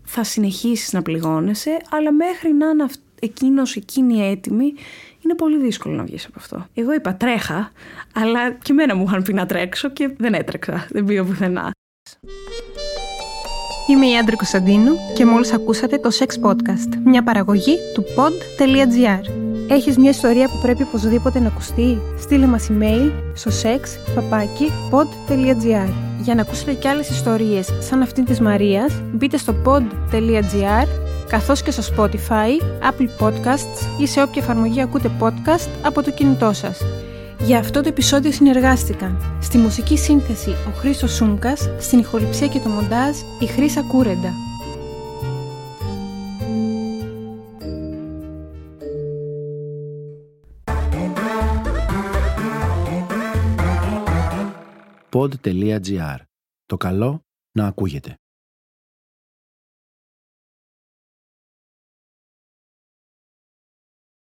θα 0.04 0.24
συνεχίσεις 0.24 0.92
να 0.92 1.02
πληγώνεσαι. 1.02 1.78
Αλλά 1.90 2.12
μέχρι 2.12 2.52
να 2.52 2.68
είναι 2.68 2.87
εκείνος, 3.20 3.76
εκείνη 3.76 4.30
έτοιμη, 4.30 4.74
είναι 5.24 5.35
πολύ 5.35 5.61
δύσκολο 5.61 5.94
να 5.94 6.04
βγεις 6.04 6.26
από 6.26 6.35
αυτό. 6.38 6.66
Εγώ 6.74 6.92
είπα 6.92 7.14
τρέχα, 7.14 7.72
αλλά 8.14 8.50
και 8.50 8.72
εμένα 8.72 8.94
μου 8.94 9.04
είχαν 9.09 9.22
πει 9.22 9.32
να 9.32 9.46
τρέξω 9.46 9.90
και 9.90 10.14
δεν 10.18 10.35
έτρεξα. 10.35 10.87
Δεν 10.90 11.04
πήγα 11.04 11.24
πουθενά. 11.24 11.70
Είμαι 13.88 14.07
η 14.07 14.16
Άντρη 14.16 14.37
Κωνσταντίνου 14.37 14.92
και 15.14 15.27
μόλις 15.27 15.53
ακούσατε 15.53 15.99
το 15.99 16.11
Sex 16.18 16.27
Podcast, 16.49 16.88
μια 17.05 17.22
παραγωγή 17.22 17.79
του 17.94 18.05
pod.gr. 18.16 19.20
Έχεις 19.68 19.99
μια 19.99 20.11
ιστορία 20.11 20.49
που 20.49 20.59
πρέπει 20.62 20.83
οπωσδήποτε 20.83 21.40
να 21.40 21.46
ακουστεί; 21.46 21.99
Στείλε 22.18 22.46
μας 22.46 22.68
email 22.70 23.12
στο 23.35 23.51
sexpapaki.pod.gr 23.62 25.88
Για 26.22 26.35
να 26.35 26.40
ακούσετε 26.40 26.72
κι 26.72 26.88
άλλες 26.88 27.11
ιστορίες 27.11 27.68
σαν 27.81 28.03
αυτήν 28.03 28.25
της 28.25 28.40
Μαρίας, 28.40 29.03
μπείτε 29.12 29.37
στο 29.37 29.55
pod.gr 29.64 30.87
καθώς 31.29 31.62
και 31.62 31.70
στο 31.70 31.83
Spotify, 31.96 32.61
Apple 32.90 33.09
Podcasts 33.20 34.01
ή 34.01 34.07
σε 34.07 34.22
όποια 34.22 34.42
εφαρμογή 34.42 34.81
ακούτε 34.81 35.11
podcast 35.20 35.68
από 35.83 36.03
το 36.03 36.11
κινητό 36.11 36.53
σας. 36.53 36.81
Για 37.46 37.59
αυτό 37.59 37.80
το 37.80 37.88
επεισόδιο 37.88 38.32
συνεργάστηκαν 38.32 39.38
στη 39.42 39.59
μουσική 39.59 39.96
σύνθεση 39.98 40.50
ο 40.50 40.70
Χρήστος 40.70 41.14
Σούμκας, 41.14 41.70
στην 41.78 41.98
ηχοληψία 41.98 42.46
και 42.46 42.59
το 42.59 42.68
μοντάζ 42.68 43.16
η 43.40 43.46
Χρύσα 43.46 43.82
Κούρεντα. 43.82 44.32
pod.gr. 55.11 56.16
Το 56.66 56.76
καλό 56.76 57.24
να 57.52 57.66
ακούγεται. 57.66 58.16